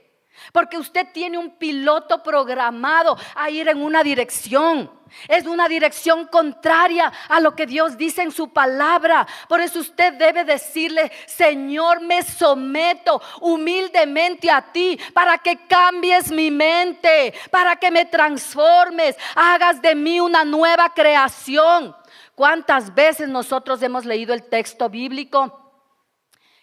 Porque 0.52 0.78
usted 0.78 1.06
tiene 1.12 1.38
un 1.38 1.50
piloto 1.56 2.22
programado 2.22 3.16
a 3.34 3.50
ir 3.50 3.68
en 3.68 3.82
una 3.82 4.02
dirección. 4.02 4.90
Es 5.28 5.46
una 5.46 5.68
dirección 5.68 6.26
contraria 6.26 7.12
a 7.28 7.40
lo 7.40 7.54
que 7.54 7.66
Dios 7.66 7.96
dice 7.96 8.22
en 8.22 8.32
su 8.32 8.52
palabra. 8.52 9.26
Por 9.48 9.60
eso 9.60 9.78
usted 9.78 10.14
debe 10.14 10.44
decirle, 10.44 11.12
Señor, 11.26 12.00
me 12.00 12.22
someto 12.22 13.22
humildemente 13.40 14.50
a 14.50 14.60
ti 14.60 14.98
para 15.12 15.38
que 15.38 15.66
cambies 15.66 16.30
mi 16.30 16.50
mente, 16.50 17.32
para 17.50 17.76
que 17.76 17.90
me 17.90 18.04
transformes, 18.04 19.16
hagas 19.34 19.80
de 19.80 19.94
mí 19.94 20.20
una 20.20 20.44
nueva 20.44 20.92
creación. 20.92 21.94
¿Cuántas 22.34 22.92
veces 22.94 23.28
nosotros 23.28 23.80
hemos 23.82 24.04
leído 24.04 24.34
el 24.34 24.42
texto 24.48 24.88
bíblico 24.90 25.60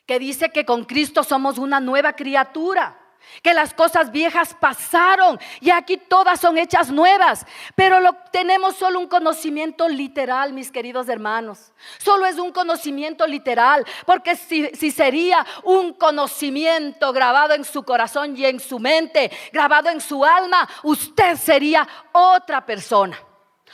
que 0.06 0.20
dice 0.20 0.52
que 0.52 0.66
con 0.66 0.84
Cristo 0.84 1.24
somos 1.24 1.58
una 1.58 1.80
nueva 1.80 2.14
criatura? 2.14 3.01
Que 3.42 3.54
las 3.54 3.74
cosas 3.74 4.12
viejas 4.12 4.56
pasaron 4.60 5.40
y 5.60 5.70
aquí 5.70 5.98
todas 5.98 6.40
son 6.40 6.58
hechas 6.58 6.92
nuevas. 6.92 7.46
Pero 7.76 8.00
lo, 8.00 8.14
tenemos 8.32 8.76
solo 8.76 9.00
un 9.00 9.08
conocimiento 9.08 9.88
literal, 9.88 10.54
mis 10.54 10.72
queridos 10.72 11.10
hermanos. 11.10 11.72
Solo 11.98 12.26
es 12.26 12.38
un 12.38 12.52
conocimiento 12.52 13.26
literal, 13.26 13.86
porque 14.06 14.36
si, 14.36 14.68
si 14.70 14.92
sería 14.92 15.46
un 15.64 15.94
conocimiento 15.94 17.14
grabado 17.14 17.54
en 17.54 17.64
su 17.64 17.84
corazón 17.84 18.38
y 18.38 18.46
en 18.46 18.60
su 18.60 18.80
mente, 18.80 19.32
grabado 19.52 19.90
en 19.90 20.02
su 20.02 20.24
alma, 20.24 20.68
usted 20.84 21.38
sería 21.38 21.88
otra 22.12 22.66
persona. 22.66 23.18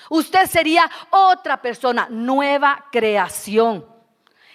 Usted 0.10 0.46
sería 0.46 0.90
otra 1.10 1.62
persona, 1.62 2.08
nueva 2.10 2.86
creación. 2.92 3.86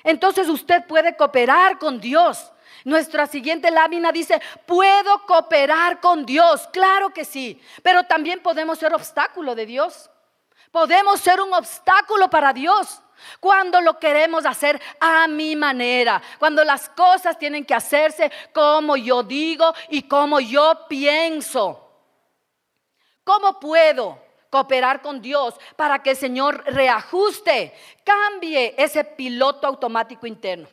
Entonces 0.04 0.48
usted 0.48 0.86
puede 0.86 1.16
cooperar 1.16 1.78
con 1.78 2.00
Dios 2.00 2.51
nuestra 2.84 3.26
siguiente 3.26 3.70
lámina 3.70 4.12
dice, 4.12 4.40
puedo 4.66 5.24
cooperar 5.26 6.00
con 6.00 6.26
Dios. 6.26 6.68
Claro 6.72 7.10
que 7.10 7.24
sí, 7.24 7.60
pero 7.82 8.04
también 8.04 8.40
podemos 8.40 8.78
ser 8.78 8.94
obstáculo 8.94 9.54
de 9.54 9.66
Dios. 9.66 10.10
Podemos 10.70 11.20
ser 11.20 11.40
un 11.40 11.52
obstáculo 11.52 12.28
para 12.30 12.52
Dios. 12.52 13.00
Cuando 13.38 13.80
lo 13.80 13.98
queremos 13.98 14.44
hacer 14.46 14.80
a 14.98 15.28
mi 15.28 15.54
manera, 15.54 16.20
cuando 16.38 16.64
las 16.64 16.88
cosas 16.88 17.38
tienen 17.38 17.64
que 17.64 17.74
hacerse 17.74 18.32
como 18.52 18.96
yo 18.96 19.22
digo 19.22 19.72
y 19.90 20.02
como 20.02 20.40
yo 20.40 20.86
pienso. 20.88 21.78
¿Cómo 23.22 23.60
puedo 23.60 24.18
cooperar 24.50 25.02
con 25.02 25.22
Dios 25.22 25.54
para 25.76 26.02
que 26.02 26.10
el 26.10 26.16
Señor 26.16 26.64
reajuste, 26.66 27.72
cambie 28.04 28.74
ese 28.76 29.04
piloto 29.04 29.68
automático 29.68 30.26
interno? 30.26 30.68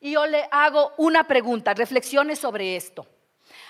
Y 0.00 0.12
yo 0.12 0.26
le 0.26 0.48
hago 0.50 0.92
una 0.96 1.24
pregunta, 1.24 1.74
reflexiones 1.74 2.38
sobre 2.38 2.76
esto. 2.76 3.06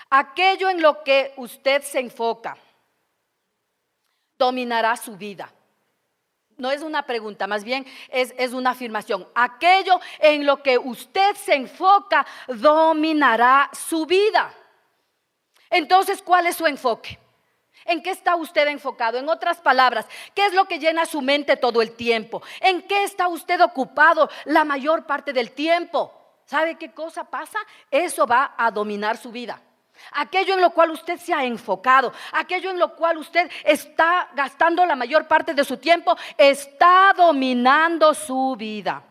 Aquello 0.09 0.69
en 0.69 0.81
lo 0.81 1.03
que 1.03 1.33
usted 1.37 1.81
se 1.83 1.99
enfoca 1.99 2.57
dominará 4.37 4.95
su 4.95 5.15
vida. 5.15 5.51
No 6.57 6.71
es 6.71 6.81
una 6.81 7.03
pregunta, 7.03 7.47
más 7.47 7.63
bien 7.63 7.85
es, 8.09 8.33
es, 8.37 8.53
una 8.53 8.71
afirmación. 8.71 9.27
Aquello 9.33 9.99
en 10.19 10.45
lo 10.45 10.61
que 10.61 10.77
usted 10.77 11.35
se 11.35 11.55
enfoca 11.55 12.25
dominará 12.47 13.69
su 13.73 14.05
vida. 14.05 14.53
Entonces, 15.69 16.21
¿cuál 16.21 16.47
es 16.47 16.57
su 16.57 16.65
enfoque? 16.67 17.17
¿En 17.85 18.03
qué 18.03 18.11
está 18.11 18.35
usted 18.35 18.67
enfocado? 18.67 19.17
En 19.17 19.29
otras 19.29 19.59
palabras, 19.59 20.05
¿qué 20.35 20.45
es 20.45 20.53
lo 20.53 20.65
que 20.65 20.79
llena 20.79 21.05
su 21.05 21.21
mente 21.21 21.55
todo 21.55 21.81
el 21.81 21.95
tiempo? 21.95 22.41
¿En 22.59 22.81
qué 22.81 23.03
está 23.03 23.27
usted 23.27 23.61
ocupado 23.61 24.29
la 24.45 24.65
mayor 24.65 25.05
parte 25.05 25.31
del 25.31 25.51
tiempo? 25.51 26.18
¿Sabe 26.49 26.79
qué 26.79 26.91
cosa 26.91 27.23
pasa? 27.23 27.59
Eso 27.91 28.25
va 28.25 28.55
a 28.57 28.71
dominar 28.71 29.17
su 29.17 29.31
vida. 29.31 29.61
aquello 30.13 30.55
en 30.55 30.61
lo 30.61 30.71
cual 30.71 30.89
usted 30.89 31.19
se 31.19 31.31
ha 31.31 31.43
enfocado, 31.43 32.11
aquello 32.31 32.71
en 32.71 32.79
lo 32.79 32.95
cual 32.95 33.17
usted 33.17 33.51
está 33.63 34.29
gastando 34.33 34.83
la 34.83 34.95
mayor 34.95 35.27
parte 35.27 35.53
de 35.53 35.63
su 35.63 35.77
tiempo, 35.77 36.15
está 36.37 37.13
dominando 37.15 38.15
su 38.15 38.55
vida. 38.57 39.03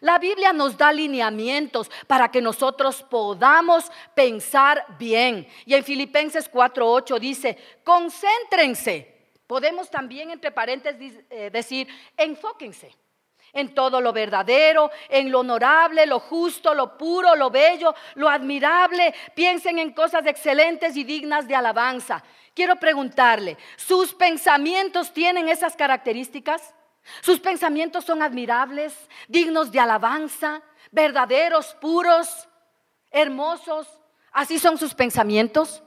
La 0.00 0.18
Biblia 0.18 0.52
nos 0.52 0.76
da 0.76 0.92
lineamientos 0.92 1.88
para 2.08 2.28
que 2.28 2.40
nosotros 2.42 3.04
podamos 3.04 3.92
pensar 4.14 4.84
bien. 4.98 5.46
Y 5.66 5.74
en 5.74 5.84
Filipenses 5.84 6.50
4:8 6.50 7.20
dice, 7.20 7.56
concéntrense. 7.84 9.30
Podemos 9.46 9.90
también 9.90 10.30
entre 10.30 10.50
paréntesis 10.50 11.20
eh, 11.30 11.50
decir, 11.50 11.86
enfóquense 12.16 12.96
en 13.52 13.74
todo 13.74 14.00
lo 14.00 14.12
verdadero, 14.12 14.90
en 15.08 15.30
lo 15.30 15.40
honorable, 15.40 16.06
lo 16.06 16.20
justo, 16.20 16.74
lo 16.74 16.96
puro, 16.96 17.34
lo 17.36 17.50
bello, 17.50 17.94
lo 18.14 18.28
admirable. 18.28 19.14
Piensen 19.34 19.78
en 19.78 19.92
cosas 19.92 20.26
excelentes 20.26 20.96
y 20.96 21.04
dignas 21.04 21.48
de 21.48 21.54
alabanza. 21.54 22.22
Quiero 22.54 22.76
preguntarle, 22.76 23.56
¿sus 23.76 24.12
pensamientos 24.12 25.12
tienen 25.12 25.48
esas 25.48 25.76
características? 25.76 26.74
¿Sus 27.22 27.40
pensamientos 27.40 28.04
son 28.04 28.22
admirables, 28.22 28.94
dignos 29.28 29.72
de 29.72 29.80
alabanza, 29.80 30.62
verdaderos, 30.90 31.74
puros, 31.80 32.48
hermosos? 33.10 33.88
¿Así 34.32 34.58
son 34.58 34.78
sus 34.78 34.94
pensamientos? 34.94 35.82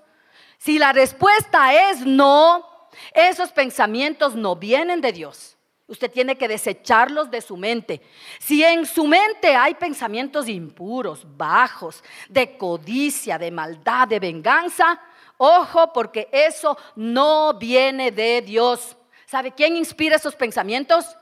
Si 0.57 0.79
la 0.79 0.93
respuesta 0.93 1.91
es 1.91 2.05
no, 2.05 2.89
esos 3.13 3.51
pensamientos 3.51 4.35
no 4.35 4.55
vienen 4.55 5.01
de 5.01 5.11
Dios. 5.11 5.57
Usted 5.85 6.09
tiene 6.09 6.37
que 6.37 6.47
desecharlos 6.47 7.29
de 7.29 7.41
su 7.41 7.57
mente. 7.57 8.01
Si 8.39 8.63
en 8.63 8.85
su 8.85 9.05
mente 9.05 9.55
hay 9.55 9.75
pensamientos 9.75 10.47
impuros, 10.47 11.25
bajos, 11.37 12.03
de 12.29 12.57
codicia, 12.57 13.37
de 13.37 13.51
maldad, 13.51 14.07
de 14.07 14.19
venganza, 14.19 15.01
ojo 15.37 15.91
porque 15.91 16.29
eso 16.31 16.77
no 16.95 17.53
viene 17.55 18.11
de 18.11 18.41
Dios. 18.41 18.95
¿Sabe 19.25 19.51
quién 19.51 19.75
inspira 19.75 20.15
esos 20.15 20.35
pensamientos? 20.35 21.17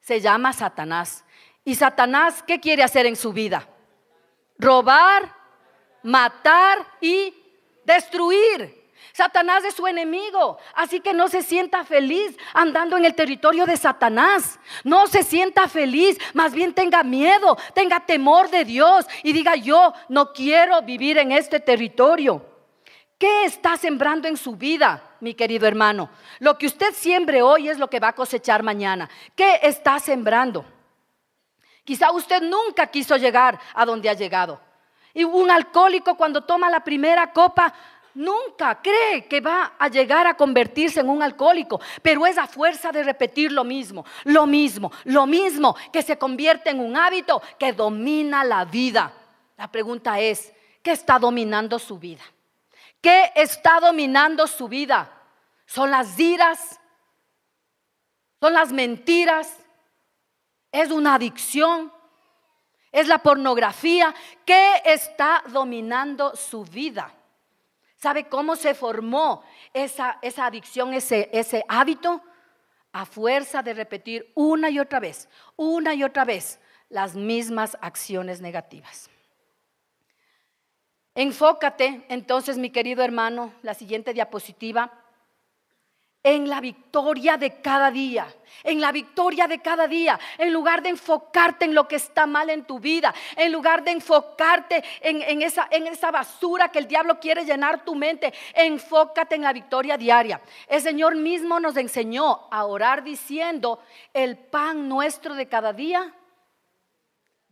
Se 0.00 0.20
llama 0.20 0.52
Satanás. 0.52 1.24
¿Y 1.64 1.74
Satanás 1.74 2.42
qué 2.46 2.60
quiere 2.60 2.84
hacer 2.84 3.04
en 3.04 3.16
su 3.16 3.32
vida? 3.32 3.68
Robar, 4.58 5.34
matar 6.04 6.86
y 7.00 7.34
destruir. 7.84 8.77
Satanás 9.12 9.64
es 9.64 9.74
su 9.74 9.86
enemigo, 9.86 10.58
así 10.74 11.00
que 11.00 11.12
no 11.12 11.28
se 11.28 11.42
sienta 11.42 11.84
feliz 11.84 12.36
andando 12.54 12.96
en 12.96 13.04
el 13.04 13.14
territorio 13.14 13.66
de 13.66 13.76
Satanás. 13.76 14.60
No 14.84 15.06
se 15.06 15.22
sienta 15.22 15.68
feliz, 15.68 16.18
más 16.34 16.52
bien 16.52 16.72
tenga 16.72 17.02
miedo, 17.02 17.56
tenga 17.74 18.00
temor 18.00 18.50
de 18.50 18.64
Dios 18.64 19.06
y 19.22 19.32
diga 19.32 19.56
yo 19.56 19.92
no 20.08 20.32
quiero 20.32 20.82
vivir 20.82 21.18
en 21.18 21.32
este 21.32 21.60
territorio. 21.60 22.44
¿Qué 23.18 23.44
está 23.44 23.76
sembrando 23.76 24.28
en 24.28 24.36
su 24.36 24.54
vida, 24.54 25.16
mi 25.20 25.34
querido 25.34 25.66
hermano? 25.66 26.08
Lo 26.38 26.56
que 26.56 26.66
usted 26.66 26.94
siembre 26.94 27.42
hoy 27.42 27.68
es 27.68 27.78
lo 27.78 27.90
que 27.90 27.98
va 27.98 28.08
a 28.08 28.14
cosechar 28.14 28.62
mañana. 28.62 29.10
¿Qué 29.34 29.58
está 29.62 29.98
sembrando? 29.98 30.64
Quizá 31.82 32.12
usted 32.12 32.42
nunca 32.42 32.86
quiso 32.86 33.16
llegar 33.16 33.58
a 33.74 33.84
donde 33.84 34.08
ha 34.08 34.12
llegado. 34.12 34.60
Y 35.14 35.24
un 35.24 35.50
alcohólico 35.50 36.16
cuando 36.16 36.44
toma 36.44 36.70
la 36.70 36.84
primera 36.84 37.32
copa 37.32 37.74
nunca 38.18 38.82
cree 38.82 39.26
que 39.26 39.40
va 39.40 39.74
a 39.78 39.88
llegar 39.88 40.26
a 40.26 40.34
convertirse 40.34 41.00
en 41.00 41.08
un 41.08 41.22
alcohólico, 41.22 41.80
pero 42.02 42.26
es 42.26 42.36
a 42.36 42.48
fuerza 42.48 42.90
de 42.90 43.04
repetir 43.04 43.52
lo 43.52 43.62
mismo, 43.62 44.04
lo 44.24 44.44
mismo, 44.44 44.90
lo 45.04 45.24
mismo, 45.24 45.76
que 45.92 46.02
se 46.02 46.18
convierte 46.18 46.70
en 46.70 46.80
un 46.80 46.96
hábito 46.96 47.40
que 47.58 47.72
domina 47.72 48.42
la 48.42 48.64
vida. 48.64 49.12
La 49.56 49.70
pregunta 49.70 50.18
es, 50.18 50.52
¿qué 50.82 50.90
está 50.90 51.18
dominando 51.18 51.78
su 51.78 51.96
vida? 51.98 52.24
¿Qué 53.00 53.30
está 53.36 53.78
dominando 53.78 54.48
su 54.48 54.66
vida? 54.66 55.08
¿Son 55.64 55.88
las 55.88 56.18
iras? 56.18 56.80
¿Son 58.40 58.52
las 58.52 58.72
mentiras? 58.72 59.56
¿Es 60.72 60.90
una 60.90 61.14
adicción? 61.14 61.92
¿Es 62.90 63.06
la 63.06 63.18
pornografía? 63.18 64.12
¿Qué 64.44 64.82
está 64.84 65.44
dominando 65.52 66.34
su 66.34 66.64
vida? 66.64 67.12
¿Sabe 67.98 68.28
cómo 68.28 68.54
se 68.54 68.74
formó 68.74 69.42
esa, 69.74 70.18
esa 70.22 70.46
adicción, 70.46 70.94
ese, 70.94 71.28
ese 71.32 71.64
hábito? 71.68 72.22
A 72.92 73.04
fuerza 73.04 73.62
de 73.62 73.74
repetir 73.74 74.32
una 74.34 74.70
y 74.70 74.78
otra 74.78 75.00
vez, 75.00 75.28
una 75.56 75.94
y 75.94 76.04
otra 76.04 76.24
vez 76.24 76.60
las 76.88 77.16
mismas 77.16 77.76
acciones 77.80 78.40
negativas. 78.40 79.10
Enfócate 81.14 82.06
entonces, 82.08 82.56
mi 82.56 82.70
querido 82.70 83.02
hermano, 83.02 83.52
la 83.62 83.74
siguiente 83.74 84.14
diapositiva, 84.14 84.92
en 86.28 86.46
la 86.46 86.60
victoria 86.60 87.38
de 87.38 87.62
cada 87.62 87.90
día, 87.90 88.26
en 88.62 88.82
la 88.82 88.92
victoria 88.92 89.46
de 89.46 89.60
cada 89.60 89.86
día, 89.88 90.20
en 90.36 90.52
lugar 90.52 90.82
de 90.82 90.90
enfocarte 90.90 91.64
en 91.64 91.74
lo 91.74 91.88
que 91.88 91.96
está 91.96 92.26
mal 92.26 92.50
en 92.50 92.64
tu 92.64 92.78
vida, 92.78 93.14
en 93.34 93.50
lugar 93.50 93.82
de 93.82 93.92
enfocarte 93.92 94.84
en, 95.00 95.40
esa, 95.40 95.68
en 95.70 95.86
esa 95.86 96.10
basura 96.10 96.68
que 96.68 96.80
el 96.80 96.86
diablo 96.86 97.18
quiere 97.18 97.46
llenar 97.46 97.82
tu 97.82 97.94
mente, 97.94 98.34
enfócate 98.52 99.36
en 99.36 99.42
la 99.42 99.54
victoria 99.54 99.96
diaria. 99.96 100.42
El 100.66 100.82
Señor 100.82 101.16
mismo 101.16 101.60
nos 101.60 101.78
enseñó 101.78 102.46
a 102.50 102.66
orar 102.66 103.02
diciendo, 103.02 103.80
el 104.12 104.36
pan 104.36 104.86
nuestro 104.86 105.34
de 105.34 105.48
cada 105.48 105.72
día, 105.72 106.12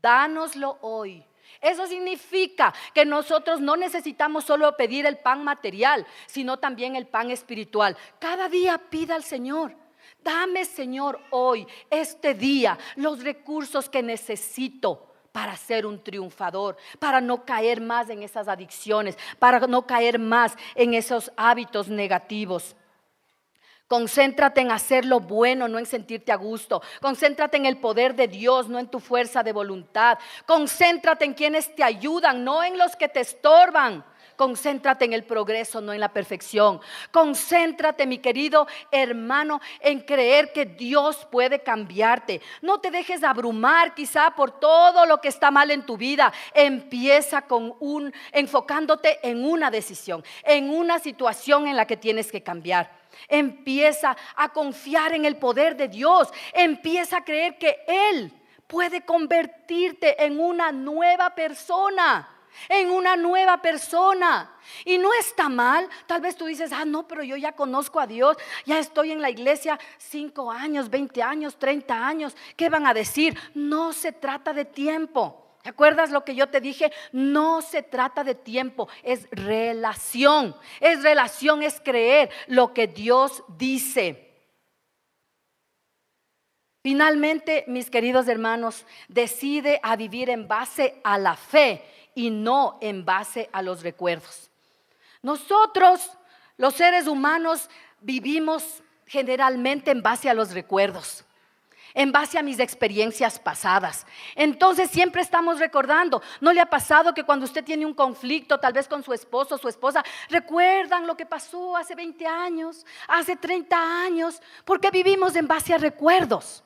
dánoslo 0.03 0.77
hoy 0.83 1.25
eso 1.61 1.87
significa 1.87 2.73
que 2.95 3.05
nosotros 3.05 3.61
no 3.61 3.77
necesitamos 3.77 4.45
solo 4.45 4.77
pedir 4.77 5.07
el 5.07 5.19
pan 5.19 5.45
material, 5.45 6.07
sino 6.27 6.59
también 6.59 6.97
el 6.97 7.07
pan 7.07 7.31
espiritual. 7.31 7.97
Cada 8.19 8.49
día 8.49 8.79
pida 8.79 9.14
al 9.14 9.25
Señor. 9.25 9.75
Dame, 10.23 10.64
Señor, 10.64 11.21
hoy, 11.31 11.66
este 11.90 12.35
día, 12.35 12.79
los 12.97 13.23
recursos 13.23 13.88
que 13.88 14.03
necesito 14.03 15.14
para 15.33 15.57
ser 15.57 15.87
un 15.87 16.03
triunfador, 16.03 16.77
para 16.99 17.21
no 17.21 17.45
caer 17.45 17.81
más 17.81 18.09
en 18.09 18.23
esas 18.23 18.49
adicciones, 18.49 19.19
para 19.38 19.61
no 19.66 19.87
caer 19.87 20.19
más 20.19 20.57
en 20.75 20.95
esos 20.95 21.31
hábitos 21.37 21.88
negativos. 21.88 22.75
Concéntrate 23.88 24.61
en 24.61 24.72
hacer 24.72 25.05
lo 25.05 25.20
bueno, 25.20 25.68
no 25.68 25.79
en 25.79 25.87
sentirte 25.87 26.33
a 26.33 26.37
gusto. 26.37 26.83
Concéntrate 27.01 27.57
en 27.57 27.66
el 27.66 27.79
poder 27.79 28.16
de 28.16 28.27
Dios, 28.27 28.68
no 28.68 28.81
en 28.81 28.88
tu 28.88 28.99
fuerza 28.99 29.44
de 29.44 29.53
voluntad. 29.53 30.18
Concéntrate 30.44 31.25
en 31.25 31.35
quienes 31.35 31.72
te 31.75 31.85
ayudan, 31.85 32.42
no 32.42 32.64
en 32.64 32.79
los 32.79 32.96
que 32.96 33.09
te 33.09 33.20
estorban. 33.20 34.05
Concéntrate 34.37 35.05
en 35.05 35.12
el 35.12 35.25
progreso, 35.25 35.81
no 35.81 35.92
en 35.92 36.01
la 36.01 36.12
perfección. 36.12 36.81
Concéntrate, 37.11 38.07
mi 38.07 38.18
querido 38.18 38.66
hermano, 38.90 39.61
en 39.81 40.01
creer 40.01 40.53
que 40.53 40.66
Dios 40.66 41.27
puede 41.31 41.61
cambiarte. 41.61 42.40
No 42.62 42.79
te 42.79 42.90
dejes 42.90 43.25
abrumar 43.25 43.94
quizá 43.94 44.31
por 44.37 44.61
todo 44.61 45.07
lo 45.07 45.20
que 45.20 45.29
está 45.29 45.51
mal 45.51 45.70
en 45.70 45.87
tu 45.87 45.96
vida. 45.96 46.33
Empieza 46.55 47.42
con 47.42 47.75
un 47.81 48.12
enfocándote 48.33 49.18
en 49.22 49.44
una 49.44 49.70
decisión, 49.70 50.22
en 50.42 50.70
una 50.70 50.99
situación 50.99 51.66
en 51.66 51.77
la 51.77 51.87
que 51.87 51.96
tienes 51.96 52.31
que 52.31 52.42
cambiar. 52.42 52.90
Empieza 53.29 54.16
a 54.37 54.53
confiar 54.53 55.14
en 55.14 55.25
el 55.25 55.37
poder 55.37 55.77
de 55.77 55.88
Dios. 55.88 56.29
Empieza 56.53 57.18
a 57.18 57.25
creer 57.25 57.59
que 57.59 57.79
Él 57.87 58.33
puede 58.66 59.03
convertirte 59.03 60.25
en 60.25 60.38
una 60.38 60.72
nueva 60.72 61.35
persona. 61.35 62.36
En 62.69 62.90
una 62.90 63.16
nueva 63.16 63.61
persona. 63.62 64.57
Y 64.85 64.99
no 64.99 65.11
está 65.19 65.49
mal. 65.49 65.88
Tal 66.07 66.21
vez 66.21 66.37
tú 66.37 66.47
dices, 66.47 66.73
ah, 66.73 66.85
no, 66.85 67.07
pero 67.07 67.23
yo 67.23 67.37
ya 67.37 67.53
conozco 67.53 68.01
a 68.01 68.07
Dios. 68.07 68.37
Ya 68.64 68.79
estoy 68.79 69.12
en 69.12 69.21
la 69.21 69.31
iglesia 69.31 69.79
cinco 69.99 70.51
años, 70.51 70.90
20 70.90 71.23
años, 71.23 71.59
30 71.59 72.07
años. 72.07 72.37
¿Qué 72.57 72.69
van 72.69 72.87
a 72.87 72.95
decir? 72.95 73.38
No 73.55 73.92
se 73.92 74.12
trata 74.12 74.53
de 74.53 74.64
tiempo. 74.64 75.47
¿Te 75.66 75.71
acuerdas 75.71 76.11
lo 76.12 76.25
que 76.25 76.37
yo 76.37 76.49
te 76.49 76.61
dije? 76.61 76.92
No 77.11 77.61
se 77.61 77.83
trata 77.83 78.23
de 78.23 78.37
tiempo, 78.37 78.88
es 79.03 79.27
relación. 79.33 80.55
Es 80.79 81.03
relación, 81.03 81.64
es 81.64 81.81
creer 81.81 82.31
lo 82.47 82.73
que 82.73 82.87
Dios 82.87 83.42
dice. 83.59 84.27
Finalmente, 86.85 87.64
mis 87.66 87.90
queridos 87.90 88.29
hermanos, 88.29 88.87
decide 89.09 89.81
a 89.83 89.97
vivir 89.97 90.31
en 90.31 90.47
base 90.47 91.01
a 91.03 91.19
la 91.19 91.35
fe 91.35 91.83
y 92.16 92.31
no 92.31 92.79
en 92.81 93.05
base 93.05 93.48
a 93.52 93.62
los 93.62 93.83
recuerdos. 93.85 94.50
Nosotros, 95.22 96.11
los 96.57 96.74
seres 96.74 97.07
humanos, 97.07 97.70
vivimos 98.00 98.83
generalmente 99.07 99.92
en 99.92 100.02
base 100.02 100.29
a 100.29 100.35
los 100.35 100.52
recuerdos 100.52 101.24
en 101.96 102.12
base 102.12 102.38
a 102.38 102.42
mis 102.42 102.61
experiencias 102.61 103.38
pasadas. 103.38 104.07
Entonces 104.35 104.90
siempre 104.90 105.22
estamos 105.22 105.59
recordando, 105.59 106.22
¿no 106.43 106.53
le 106.53 106.61
ha 106.61 106.66
pasado 106.66 107.14
que 107.14 107.24
cuando 107.24 107.47
usted 107.47 107.64
tiene 107.64 107.86
un 107.86 107.95
conflicto, 107.95 108.61
tal 108.61 108.74
vez 108.74 108.86
con 108.86 109.03
su 109.03 109.14
esposo 109.14 109.57
su 109.57 109.66
esposa, 109.66 110.05
recuerdan 110.28 111.07
lo 111.07 111.16
que 111.16 111.24
pasó 111.24 111.74
hace 111.74 111.95
20 111.95 112.26
años, 112.26 112.84
hace 113.09 113.34
30 113.34 114.05
años? 114.05 114.43
Porque 114.66 114.91
vivimos 114.91 115.34
en 115.36 115.49
base 115.49 115.72
a 115.72 115.78
recuerdos. 115.78 116.62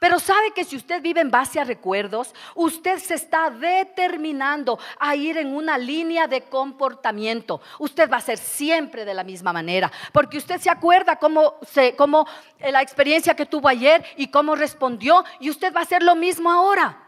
Pero 0.00 0.18
sabe 0.18 0.52
que 0.52 0.64
si 0.64 0.76
usted 0.76 1.00
vive 1.02 1.20
en 1.20 1.30
base 1.30 1.60
a 1.60 1.64
recuerdos, 1.64 2.34
usted 2.54 2.98
se 2.98 3.14
está 3.14 3.50
determinando 3.50 4.78
a 4.98 5.14
ir 5.14 5.38
en 5.38 5.54
una 5.54 5.78
línea 5.78 6.26
de 6.26 6.42
comportamiento. 6.42 7.60
Usted 7.78 8.10
va 8.10 8.18
a 8.18 8.22
ser 8.22 8.38
siempre 8.38 9.04
de 9.04 9.14
la 9.14 9.24
misma 9.24 9.52
manera, 9.52 9.90
porque 10.12 10.38
usted 10.38 10.60
se 10.60 10.70
acuerda 10.70 11.16
cómo, 11.16 11.54
se, 11.70 11.94
cómo 11.96 12.26
eh, 12.58 12.72
la 12.72 12.82
experiencia 12.82 13.34
que 13.34 13.46
tuvo 13.46 13.68
ayer 13.68 14.04
y 14.16 14.28
cómo 14.28 14.54
respondió, 14.54 15.24
y 15.40 15.50
usted 15.50 15.72
va 15.74 15.80
a 15.80 15.84
hacer 15.84 16.02
lo 16.02 16.14
mismo 16.14 16.50
ahora. 16.50 17.00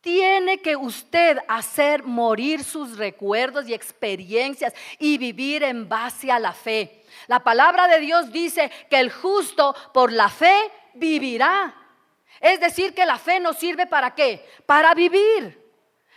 Tiene 0.00 0.60
que 0.60 0.74
usted 0.74 1.38
hacer 1.46 2.02
morir 2.02 2.64
sus 2.64 2.98
recuerdos 2.98 3.68
y 3.68 3.74
experiencias 3.74 4.74
y 4.98 5.16
vivir 5.16 5.62
en 5.62 5.88
base 5.88 6.30
a 6.32 6.40
la 6.40 6.52
fe. 6.52 7.04
La 7.28 7.40
palabra 7.40 7.86
de 7.86 8.00
Dios 8.00 8.32
dice 8.32 8.70
que 8.90 8.98
el 8.98 9.12
justo 9.12 9.74
por 9.94 10.10
la 10.12 10.28
fe 10.28 10.72
vivirá. 10.94 11.81
Es 12.42 12.58
decir, 12.60 12.92
que 12.92 13.06
la 13.06 13.18
fe 13.18 13.38
nos 13.38 13.56
sirve 13.56 13.86
para 13.86 14.14
qué? 14.16 14.44
Para 14.66 14.92
vivir. 14.94 15.61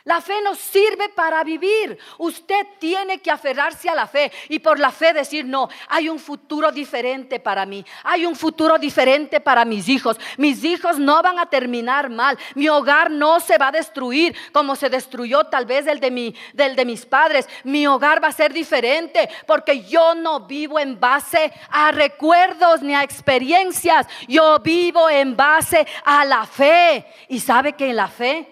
La 0.05 0.21
fe 0.21 0.39
nos 0.43 0.59
sirve 0.59 1.09
para 1.09 1.43
vivir. 1.43 1.97
Usted 2.19 2.67
tiene 2.77 3.17
que 3.17 3.31
aferrarse 3.31 3.89
a 3.89 3.95
la 3.95 4.05
fe 4.05 4.31
y 4.49 4.59
por 4.59 4.77
la 4.79 4.91
fe 4.91 5.13
decir, 5.13 5.45
no, 5.45 5.67
hay 5.87 6.09
un 6.09 6.19
futuro 6.19 6.71
diferente 6.71 7.39
para 7.39 7.65
mí. 7.65 7.83
Hay 8.03 8.23
un 8.27 8.35
futuro 8.35 8.77
diferente 8.77 9.41
para 9.41 9.65
mis 9.65 9.89
hijos. 9.89 10.19
Mis 10.37 10.63
hijos 10.63 10.99
no 10.99 11.23
van 11.23 11.39
a 11.39 11.47
terminar 11.47 12.11
mal. 12.11 12.37
Mi 12.53 12.69
hogar 12.69 13.09
no 13.09 13.39
se 13.39 13.57
va 13.57 13.69
a 13.69 13.71
destruir 13.71 14.35
como 14.51 14.75
se 14.75 14.91
destruyó 14.91 15.45
tal 15.45 15.65
vez 15.65 15.87
el 15.87 15.99
de, 15.99 16.11
mi, 16.11 16.35
del 16.53 16.75
de 16.75 16.85
mis 16.85 17.03
padres. 17.03 17.49
Mi 17.63 17.87
hogar 17.87 18.23
va 18.23 18.27
a 18.27 18.31
ser 18.31 18.53
diferente 18.53 19.27
porque 19.47 19.85
yo 19.85 20.13
no 20.13 20.41
vivo 20.41 20.77
en 20.77 20.99
base 20.99 21.51
a 21.71 21.91
recuerdos 21.91 22.83
ni 22.83 22.93
a 22.93 23.01
experiencias. 23.01 24.05
Yo 24.27 24.59
vivo 24.59 25.09
en 25.09 25.35
base 25.35 25.87
a 26.03 26.23
la 26.25 26.45
fe. 26.45 27.07
Y 27.27 27.39
sabe 27.39 27.73
que 27.73 27.89
en 27.89 27.95
la 27.95 28.07
fe, 28.07 28.47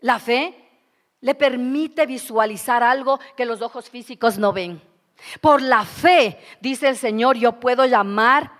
la 0.00 0.18
fe 0.18 0.59
le 1.20 1.34
permite 1.34 2.06
visualizar 2.06 2.82
algo 2.82 3.20
que 3.36 3.44
los 3.44 3.62
ojos 3.62 3.90
físicos 3.90 4.38
no 4.38 4.52
ven. 4.52 4.80
Por 5.40 5.60
la 5.60 5.84
fe, 5.84 6.40
dice 6.60 6.88
el 6.88 6.96
Señor, 6.96 7.36
yo 7.36 7.60
puedo 7.60 7.84
llamar 7.84 8.52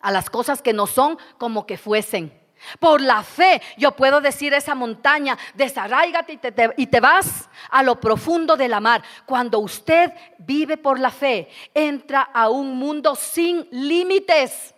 a 0.00 0.12
las 0.12 0.30
cosas 0.30 0.62
que 0.62 0.72
no 0.72 0.86
son 0.86 1.18
como 1.38 1.66
que 1.66 1.78
fuesen. 1.78 2.38
Por 2.80 3.00
la 3.00 3.22
fe 3.22 3.62
yo 3.76 3.92
puedo 3.92 4.20
decir 4.20 4.52
esa 4.52 4.74
montaña, 4.74 5.38
desarráigate 5.54 6.32
y 6.32 6.36
te, 6.38 6.74
y 6.76 6.86
te, 6.88 7.00
vas 7.00 7.48
a 7.70 7.82
lo 7.82 8.00
profundo 8.00 8.56
de 8.56 8.68
la 8.68 8.80
mar. 8.80 9.02
Cuando 9.26 9.60
usted 9.60 10.12
vive 10.38 10.76
por 10.76 10.98
la 10.98 11.10
fe, 11.10 11.48
entra 11.72 12.22
a 12.22 12.48
un 12.48 12.76
mundo 12.76 13.14
sin 13.14 13.68
límites. 13.70 14.74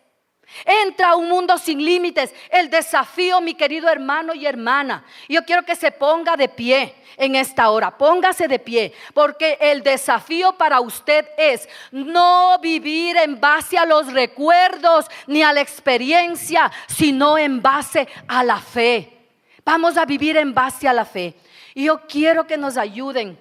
Entra 0.64 1.10
a 1.10 1.16
un 1.16 1.28
mundo 1.28 1.56
sin 1.58 1.82
límites. 1.82 2.34
El 2.50 2.68
desafío, 2.68 3.40
mi 3.40 3.54
querido 3.54 3.88
hermano 3.88 4.34
y 4.34 4.46
hermana. 4.46 5.04
Yo 5.28 5.44
quiero 5.44 5.64
que 5.64 5.76
se 5.76 5.92
ponga 5.92 6.36
de 6.36 6.48
pie 6.48 6.94
en 7.16 7.34
esta 7.34 7.70
hora. 7.70 7.96
Póngase 7.96 8.48
de 8.48 8.58
pie. 8.58 8.92
Porque 9.14 9.56
el 9.60 9.82
desafío 9.82 10.52
para 10.58 10.80
usted 10.80 11.26
es 11.38 11.68
no 11.92 12.58
vivir 12.58 13.16
en 13.16 13.40
base 13.40 13.78
a 13.78 13.86
los 13.86 14.12
recuerdos 14.12 15.06
ni 15.26 15.42
a 15.42 15.52
la 15.52 15.60
experiencia, 15.60 16.70
sino 16.88 17.38
en 17.38 17.62
base 17.62 18.08
a 18.28 18.44
la 18.44 18.58
fe. 18.58 19.16
Vamos 19.64 19.96
a 19.96 20.04
vivir 20.04 20.36
en 20.36 20.52
base 20.52 20.88
a 20.88 20.92
la 20.92 21.04
fe. 21.04 21.34
Y 21.74 21.84
yo 21.84 22.06
quiero 22.06 22.46
que 22.46 22.58
nos 22.58 22.76
ayuden 22.76 23.38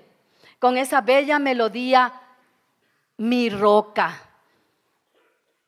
con 0.60 0.78
esa 0.78 1.02
bella 1.02 1.40
melodía, 1.40 2.14
mi 3.18 3.50
roca 3.50 4.29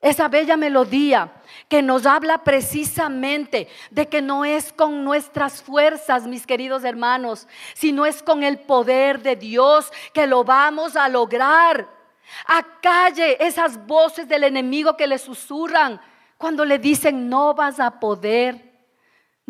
esa 0.02 0.28
bella 0.28 0.58
melodía 0.58 1.32
que 1.70 1.82
nos 1.84 2.06
habla 2.06 2.44
precisamente 2.44 3.68
de 3.92 4.08
que 4.08 4.22
no 4.22 4.44
es 4.44 4.74
con 4.74 5.04
nuestras 5.04 5.62
fuerzas, 5.62 6.26
mis 6.26 6.48
queridos 6.48 6.84
hermanos, 6.84 7.48
sino 7.76 8.06
es 8.06 8.24
con 8.24 8.44
el 8.44 8.60
poder 8.60 9.22
de 9.22 9.36
Dios 9.36 9.92
que 10.12 10.26
lo 10.26 10.44
vamos 10.44 10.96
a 10.96 11.08
lograr. 11.08 11.88
Acalle 12.48 13.46
esas 13.46 13.86
voces 13.86 14.28
del 14.28 14.44
enemigo 14.44 14.98
que 14.98 15.08
le 15.08 15.20
susurran 15.20 16.02
cuando 16.38 16.66
le 16.66 16.80
dicen 16.80 17.30
no 17.30 17.54
vas 17.54 17.80
a 17.80 18.00
poder. 18.00 18.71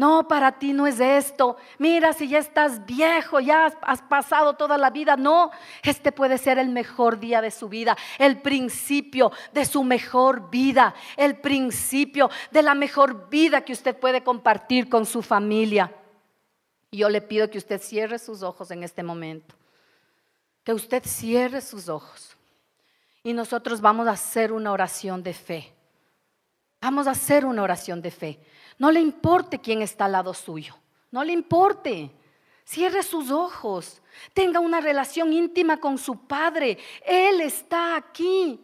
No, 0.01 0.27
para 0.27 0.53
ti 0.53 0.73
no 0.73 0.87
es 0.87 0.99
esto. 0.99 1.57
Mira, 1.77 2.11
si 2.11 2.27
ya 2.27 2.39
estás 2.39 2.87
viejo, 2.87 3.39
ya 3.39 3.67
has, 3.83 4.01
pasado 4.01 4.55
toda 4.55 4.75
la 4.75 4.89
vida. 4.89 5.15
No, 5.15 5.51
este 5.83 6.11
puede 6.11 6.39
ser 6.39 6.57
el 6.57 6.69
mejor 6.69 7.19
día 7.19 7.39
de 7.39 7.51
su 7.51 7.69
vida, 7.69 7.95
el 8.17 8.41
principio 8.41 9.31
de 9.53 9.63
su 9.63 9.83
mejor 9.83 10.49
vida, 10.49 10.95
el 11.17 11.37
principio 11.39 12.31
de 12.49 12.63
la 12.63 12.73
mejor 12.73 13.29
vida 13.29 13.61
que 13.61 13.73
usted 13.73 13.95
puede 13.95 14.23
compartir 14.23 14.89
con 14.89 15.05
su 15.05 15.21
familia. 15.21 15.93
Y 16.89 16.97
yo 16.97 17.07
le 17.07 17.21
pido 17.21 17.51
que 17.51 17.59
usted 17.59 17.79
cierre 17.79 18.17
sus 18.17 18.41
ojos 18.41 18.71
en 18.71 18.81
este 18.81 19.03
momento. 19.03 19.53
Que 20.63 20.73
usted 20.73 21.03
cierre 21.05 21.61
sus 21.61 21.89
ojos. 21.89 22.35
Y 23.21 23.33
nosotros 23.33 23.81
vamos 23.81 24.07
a 24.07 24.13
hacer 24.13 24.51
una 24.51 24.71
oración 24.71 25.21
de 25.21 25.35
fe. 25.35 25.75
Vamos 26.81 27.05
a 27.07 27.11
hacer 27.11 27.45
una 27.45 27.61
oración 27.61 28.01
de 28.01 28.09
fe. 28.09 28.39
No 28.79 28.91
le 28.91 28.99
importe 28.99 29.59
quién 29.59 29.83
está 29.83 30.05
al 30.05 30.13
lado 30.13 30.33
suyo. 30.33 30.75
No 31.11 31.23
le 31.23 31.31
importe. 31.31 32.11
Cierre 32.65 33.03
sus 33.03 33.29
ojos. 33.29 34.01
Tenga 34.33 34.59
una 34.59 34.81
relación 34.81 35.31
íntima 35.31 35.77
con 35.77 35.99
su 35.99 36.25
Padre. 36.25 36.79
Él 37.05 37.41
está 37.41 37.95
aquí. 37.95 38.59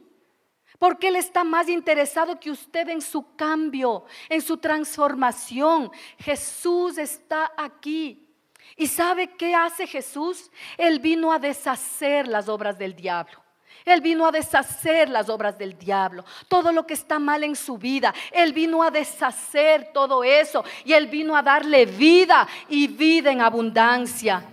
Porque 0.79 1.09
Él 1.09 1.15
está 1.15 1.43
más 1.43 1.69
interesado 1.69 2.39
que 2.39 2.51
usted 2.51 2.89
en 2.89 3.01
su 3.01 3.35
cambio, 3.35 4.05
en 4.29 4.41
su 4.41 4.57
transformación. 4.57 5.91
Jesús 6.17 6.97
está 6.97 7.51
aquí. 7.55 8.27
¿Y 8.75 8.87
sabe 8.87 9.35
qué 9.35 9.53
hace 9.53 9.85
Jesús? 9.85 10.51
Él 10.77 10.99
vino 10.99 11.31
a 11.31 11.39
deshacer 11.39 12.27
las 12.27 12.49
obras 12.49 12.77
del 12.77 12.95
diablo. 12.95 13.46
Él 13.87 14.01
vino 14.01 14.25
a 14.25 14.31
deshacer 14.31 15.09
las 15.09 15.29
obras 15.29 15.57
del 15.57 15.77
diablo, 15.77 16.25
todo 16.47 16.71
lo 16.71 16.85
que 16.85 16.93
está 16.93 17.19
mal 17.19 17.43
en 17.43 17.55
su 17.55 17.77
vida. 17.77 18.13
Él 18.31 18.53
vino 18.53 18.83
a 18.83 18.91
deshacer 18.91 19.91
todo 19.93 20.23
eso 20.23 20.63
y 20.83 20.93
Él 20.93 21.07
vino 21.07 21.35
a 21.35 21.41
darle 21.41 21.85
vida 21.85 22.47
y 22.69 22.87
vida 22.87 23.31
en 23.31 23.41
abundancia. 23.41 24.43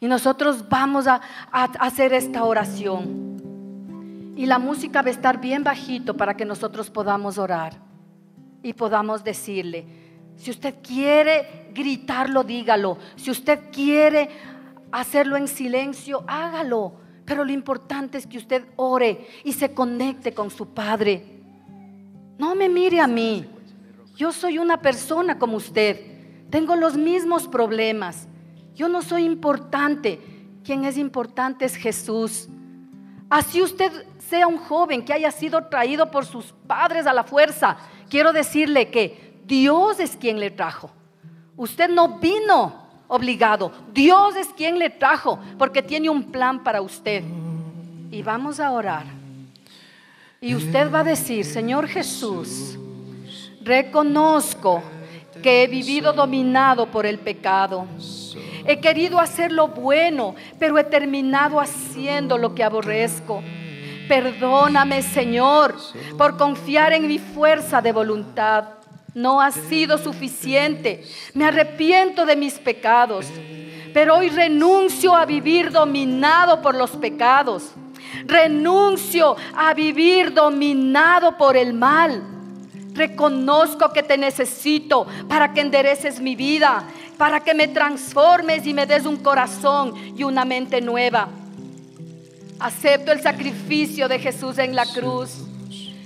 Y 0.00 0.06
nosotros 0.06 0.68
vamos 0.68 1.06
a, 1.06 1.20
hacer 1.52 2.12
esta 2.14 2.44
oración. 2.44 4.32
Y 4.36 4.46
la 4.46 4.58
música 4.58 5.02
va 5.02 5.08
a 5.08 5.12
estar 5.12 5.38
bien 5.40 5.62
bajito 5.62 6.16
para 6.16 6.34
que 6.34 6.46
nosotros 6.46 6.90
podamos 6.90 7.36
orar 7.36 7.74
y 8.62 8.72
podamos 8.72 9.22
decirle, 9.22 9.86
si 10.36 10.50
usted 10.50 10.76
quiere 10.82 11.70
gritarlo, 11.74 12.42
dígalo. 12.42 12.96
Si 13.16 13.30
usted 13.30 13.70
quiere 13.70 14.30
hacerlo 14.90 15.36
en 15.36 15.46
silencio, 15.46 16.24
hágalo. 16.26 16.94
Pero 17.30 17.44
lo 17.44 17.52
importante 17.52 18.18
es 18.18 18.26
que 18.26 18.38
usted 18.38 18.64
ore 18.74 19.28
y 19.44 19.52
se 19.52 19.72
conecte 19.72 20.34
con 20.34 20.50
su 20.50 20.74
Padre. 20.74 21.24
No 22.36 22.56
me 22.56 22.68
mire 22.68 22.98
a 22.98 23.06
mí. 23.06 23.48
Yo 24.16 24.32
soy 24.32 24.58
una 24.58 24.82
persona 24.82 25.38
como 25.38 25.56
usted. 25.56 26.48
Tengo 26.50 26.74
los 26.74 26.96
mismos 26.96 27.46
problemas. 27.46 28.26
Yo 28.74 28.88
no 28.88 29.00
soy 29.00 29.26
importante. 29.26 30.18
Quien 30.64 30.84
es 30.84 30.98
importante 30.98 31.64
es 31.64 31.76
Jesús. 31.76 32.48
Así 33.28 33.62
usted 33.62 33.92
sea 34.18 34.48
un 34.48 34.58
joven 34.58 35.04
que 35.04 35.12
haya 35.12 35.30
sido 35.30 35.66
traído 35.66 36.10
por 36.10 36.26
sus 36.26 36.46
padres 36.66 37.06
a 37.06 37.12
la 37.12 37.22
fuerza. 37.22 37.76
Quiero 38.08 38.32
decirle 38.32 38.90
que 38.90 39.40
Dios 39.44 40.00
es 40.00 40.16
quien 40.16 40.40
le 40.40 40.50
trajo. 40.50 40.90
Usted 41.56 41.90
no 41.90 42.18
vino 42.18 42.89
obligado. 43.10 43.72
Dios 43.92 44.36
es 44.36 44.46
quien 44.48 44.78
le 44.78 44.88
trajo 44.88 45.38
porque 45.58 45.82
tiene 45.82 46.08
un 46.08 46.30
plan 46.30 46.62
para 46.62 46.80
usted. 46.80 47.22
Y 48.10 48.22
vamos 48.22 48.58
a 48.60 48.70
orar. 48.70 49.04
Y 50.40 50.54
usted 50.54 50.90
va 50.90 51.00
a 51.00 51.04
decir, 51.04 51.44
Señor 51.44 51.86
Jesús, 51.86 52.78
reconozco 53.62 54.82
que 55.42 55.62
he 55.62 55.66
vivido 55.66 56.12
dominado 56.12 56.86
por 56.86 57.04
el 57.04 57.18
pecado. 57.18 57.86
He 58.64 58.80
querido 58.80 59.18
hacer 59.18 59.52
lo 59.52 59.68
bueno, 59.68 60.34
pero 60.58 60.78
he 60.78 60.84
terminado 60.84 61.60
haciendo 61.60 62.38
lo 62.38 62.54
que 62.54 62.62
aborrezco. 62.62 63.42
Perdóname, 64.08 65.02
Señor, 65.02 65.76
por 66.16 66.36
confiar 66.36 66.92
en 66.92 67.06
mi 67.06 67.18
fuerza 67.18 67.80
de 67.80 67.92
voluntad 67.92 68.79
no 69.14 69.40
ha 69.40 69.50
sido 69.50 69.98
suficiente. 69.98 71.04
Me 71.34 71.44
arrepiento 71.44 72.26
de 72.26 72.36
mis 72.36 72.54
pecados, 72.54 73.26
pero 73.92 74.16
hoy 74.16 74.28
renuncio 74.28 75.14
a 75.14 75.26
vivir 75.26 75.70
dominado 75.70 76.62
por 76.62 76.74
los 76.74 76.90
pecados. 76.92 77.72
Renuncio 78.26 79.36
a 79.54 79.74
vivir 79.74 80.32
dominado 80.32 81.36
por 81.36 81.56
el 81.56 81.74
mal. 81.74 82.22
Reconozco 82.92 83.92
que 83.92 84.02
te 84.02 84.18
necesito 84.18 85.06
para 85.28 85.52
que 85.52 85.60
endereces 85.60 86.20
mi 86.20 86.34
vida, 86.34 86.84
para 87.16 87.40
que 87.40 87.54
me 87.54 87.68
transformes 87.68 88.66
y 88.66 88.74
me 88.74 88.86
des 88.86 89.06
un 89.06 89.16
corazón 89.16 89.94
y 90.16 90.24
una 90.24 90.44
mente 90.44 90.80
nueva. 90.80 91.28
Acepto 92.58 93.12
el 93.12 93.22
sacrificio 93.22 94.08
de 94.08 94.18
Jesús 94.18 94.58
en 94.58 94.74
la 94.74 94.84
cruz. 94.86 95.46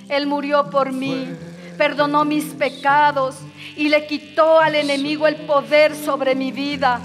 Él 0.08 0.26
murió 0.26 0.70
por 0.70 0.92
mí 0.92 1.28
perdonó 1.76 2.24
mis 2.24 2.44
pecados 2.44 3.36
y 3.76 3.88
le 3.88 4.06
quitó 4.06 4.60
al 4.60 4.74
enemigo 4.74 5.26
el 5.26 5.36
poder 5.36 5.94
sobre 5.94 6.34
mi 6.34 6.52
vida. 6.52 7.00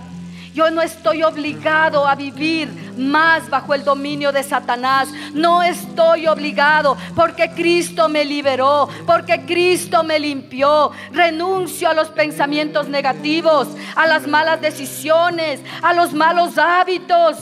Yo 0.54 0.72
no 0.72 0.82
estoy 0.82 1.24
obligado 1.24 2.08
a 2.08 2.16
vivir 2.16 2.70
más 2.98 3.50
bajo 3.50 3.74
el 3.74 3.84
dominio 3.84 4.32
de 4.32 4.44
Satanás. 4.44 5.10
No 5.34 5.64
estoy 5.64 6.28
obligado 6.28 6.98
porque 7.16 7.52
Cristo 7.52 8.10
me 8.10 8.26
liberó, 8.26 8.90
porque 9.06 9.46
Cristo 9.46 10.04
me 10.04 10.20
limpió. 10.20 10.92
Renuncio 11.12 11.90
a 11.90 11.94
los 11.94 12.10
pensamientos 12.10 12.90
negativos, 12.90 13.68
a 13.96 14.08
las 14.08 14.28
malas 14.28 14.60
decisiones, 14.60 15.62
a 15.82 15.94
los 15.94 16.14
malos 16.14 16.58
hábitos 16.58 17.38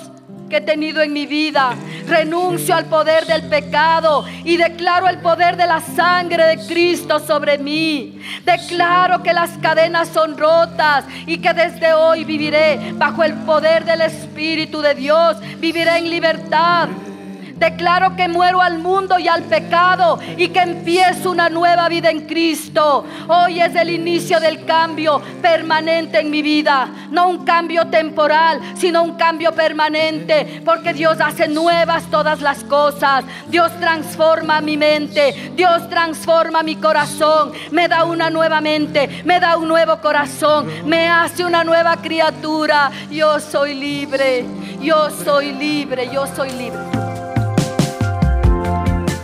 que 0.50 0.58
he 0.58 0.62
tenido 0.62 1.02
en 1.02 1.14
mi 1.14 1.26
vida. 1.26 1.76
Renuncio 2.08 2.76
al 2.76 2.86
poder 2.86 3.26
del 3.26 3.44
pecado 3.50 4.26
y 4.44 4.58
declaro 4.58 5.08
el 5.08 5.20
poder 5.20 5.58
de 5.58 5.68
la 5.68 5.82
sangre 5.82 6.46
de 6.46 6.66
Cristo 6.66 7.20
sobre 7.20 7.58
mí. 7.58 8.22
Declaro 8.46 9.22
que 9.24 9.34
las 9.34 9.52
cadenas 9.58 10.10
son 10.10 10.38
rotas 10.38 11.06
y 11.26 11.38
que 11.40 11.54
desde 11.54 11.94
hoy 11.94 12.24
viviré 12.24 12.94
bajo 12.94 13.24
el 13.24 13.34
poder 13.34 13.86
del 13.86 14.02
Espíritu 14.02 14.82
de 14.82 14.96
Dios. 14.96 15.38
Viviré 15.60 15.98
en 15.98 16.10
libertad. 16.10 16.90
Declaro 17.58 18.16
que 18.16 18.28
muero 18.28 18.62
al 18.62 18.78
mundo 18.78 19.18
y 19.18 19.28
al 19.28 19.44
pecado 19.44 20.20
y 20.38 20.50
que 20.50 20.60
empiezo 20.60 21.32
una 21.32 21.50
nueva 21.50 21.90
vida 21.90 22.12
en 22.12 22.28
Cristo. 22.28 23.04
Hoy 23.28 23.60
es 23.60 23.76
el 23.76 23.90
inicio 23.90 24.40
del 24.40 24.64
cambio 24.64 25.20
permanente 25.42 26.20
en 26.20 26.30
mi 26.30 26.44
vida. 26.44 26.88
No 27.10 27.30
un 27.30 27.46
cambio 27.46 27.88
temporal, 27.88 28.62
sino 28.76 29.02
un 29.02 29.16
cambio 29.16 29.54
permanente. 29.54 30.62
Porque 30.64 30.94
Dios 30.94 31.20
hace 31.20 31.48
nuevas 31.48 32.04
todas 32.12 32.42
las 32.42 32.64
cosas. 32.64 33.26
Dios 33.48 33.72
transforma 33.80 34.62
mi 34.62 34.78
mente. 34.78 35.52
Dios 35.56 35.90
transforma 35.90 36.62
mi 36.62 36.76
corazón. 36.76 37.54
Me 37.72 37.88
da 37.88 38.04
una 38.04 38.30
nueva 38.30 38.62
mente. 38.62 39.24
Me 39.26 39.40
da 39.40 39.58
un 39.58 39.68
nuevo 39.68 39.98
corazón. 40.00 40.68
Me 40.86 41.10
hace 41.10 41.44
una 41.44 41.64
nueva 41.64 41.98
criatura. 41.98 42.92
Yo 43.10 43.40
soy 43.40 43.74
libre. 43.74 44.46
Yo 44.80 45.10
soy 45.10 45.54
libre. 45.54 46.08
Yo 46.14 46.28
soy 46.28 46.52
libre. 46.52 47.07